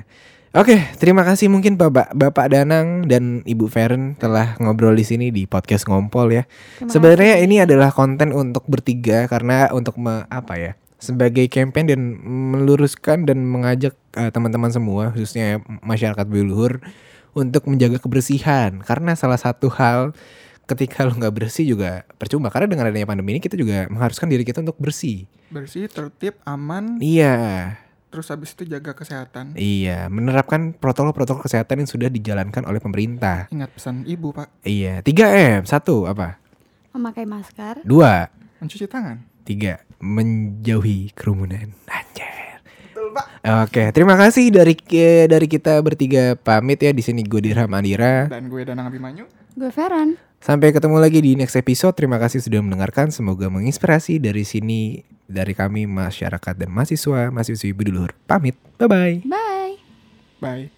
Oke, 0.56 0.80
terima 0.96 1.20
kasih 1.20 1.52
mungkin 1.52 1.76
Bapak 1.76 2.16
Bapak 2.16 2.48
Danang 2.48 3.04
dan 3.04 3.44
Ibu 3.44 3.68
Feren 3.68 4.16
telah 4.16 4.56
ngobrol 4.56 4.96
di 4.96 5.04
sini 5.04 5.28
di 5.28 5.44
podcast 5.44 5.84
Ngompol 5.84 6.32
ya. 6.32 6.48
Terima 6.80 6.88
Sebenarnya 6.88 7.34
kasih. 7.36 7.44
ini 7.44 7.56
adalah 7.60 7.92
konten 7.92 8.32
untuk 8.32 8.64
bertiga 8.64 9.28
karena 9.28 9.68
untuk 9.76 10.00
me- 10.00 10.24
apa 10.32 10.56
ya? 10.56 10.72
Sebagai 10.96 11.44
campaign 11.52 11.92
dan 11.92 12.00
meluruskan 12.56 13.28
dan 13.28 13.44
mengajak 13.44 13.92
eh, 14.16 14.32
teman-teman 14.32 14.72
semua 14.72 15.12
khususnya 15.12 15.60
masyarakat 15.84 16.24
Buluhur 16.24 16.80
untuk 17.36 17.68
menjaga 17.68 18.00
kebersihan 18.00 18.80
karena 18.80 19.12
salah 19.12 19.36
satu 19.36 19.68
hal 19.68 20.16
ketika 20.64 21.04
lo 21.04 21.12
nggak 21.20 21.36
bersih 21.36 21.68
juga 21.68 22.08
percuma 22.16 22.48
karena 22.48 22.64
dengan 22.64 22.88
adanya 22.88 23.04
pandemi 23.04 23.36
ini 23.36 23.44
kita 23.44 23.60
juga 23.60 23.92
mengharuskan 23.92 24.32
diri 24.32 24.40
kita 24.40 24.64
untuk 24.64 24.80
bersih. 24.80 25.28
Bersih, 25.52 25.84
tertib, 25.92 26.40
aman. 26.48 26.96
Iya. 26.96 27.76
Terus 28.16 28.32
habis 28.32 28.56
itu 28.56 28.64
jaga 28.64 28.96
kesehatan. 28.96 29.52
Iya, 29.60 30.08
menerapkan 30.08 30.72
protokol-protokol 30.72 31.44
kesehatan 31.44 31.84
yang 31.84 31.90
sudah 31.92 32.08
dijalankan 32.08 32.64
oleh 32.64 32.80
pemerintah. 32.80 33.44
Ingat 33.52 33.76
pesan 33.76 34.08
ibu 34.08 34.32
pak. 34.32 34.48
Iya, 34.64 35.04
3M. 35.04 35.68
Satu, 35.68 36.08
apa? 36.08 36.40
Memakai 36.96 37.28
masker. 37.28 37.84
Dua, 37.84 38.24
Mencuci 38.56 38.88
tangan. 38.88 39.20
tiga, 39.44 39.84
menjauhi 40.00 41.12
kerumunan. 41.12 41.76
Anjir. 41.92 42.64
Betul 42.88 43.12
pak. 43.12 43.26
Oke, 43.68 43.92
terima 43.92 44.16
kasih 44.16 44.48
dari 44.48 44.72
dari 45.28 45.44
kita 45.44 45.76
bertiga 45.84 46.40
pamit 46.40 46.80
ya 46.80 46.96
di 46.96 47.04
sini 47.04 47.20
gue 47.20 47.44
Dirham 47.44 47.68
Andira. 47.76 48.32
Dan 48.32 48.48
gue 48.48 48.64
Danang 48.64 48.88
Abimanyu. 48.88 49.28
Gue 49.52 49.68
Feren. 49.68 50.16
Sampai 50.40 50.72
ketemu 50.72 50.96
lagi 50.96 51.20
di 51.20 51.36
next 51.36 51.52
episode. 51.52 51.92
Terima 51.92 52.16
kasih 52.16 52.40
sudah 52.40 52.64
mendengarkan. 52.64 53.12
Semoga 53.12 53.52
menginspirasi 53.52 54.24
dari 54.24 54.48
sini 54.48 55.04
dari 55.26 55.52
kami 55.52 55.84
masyarakat 55.90 56.54
dan 56.54 56.70
mahasiswa 56.70 57.30
mahasiswi 57.34 57.74
Budulur. 57.74 58.14
Pamit. 58.26 58.56
Bye 58.78 58.88
bye. 58.88 59.14
Bye. 59.26 59.74
Bye. 60.40 60.75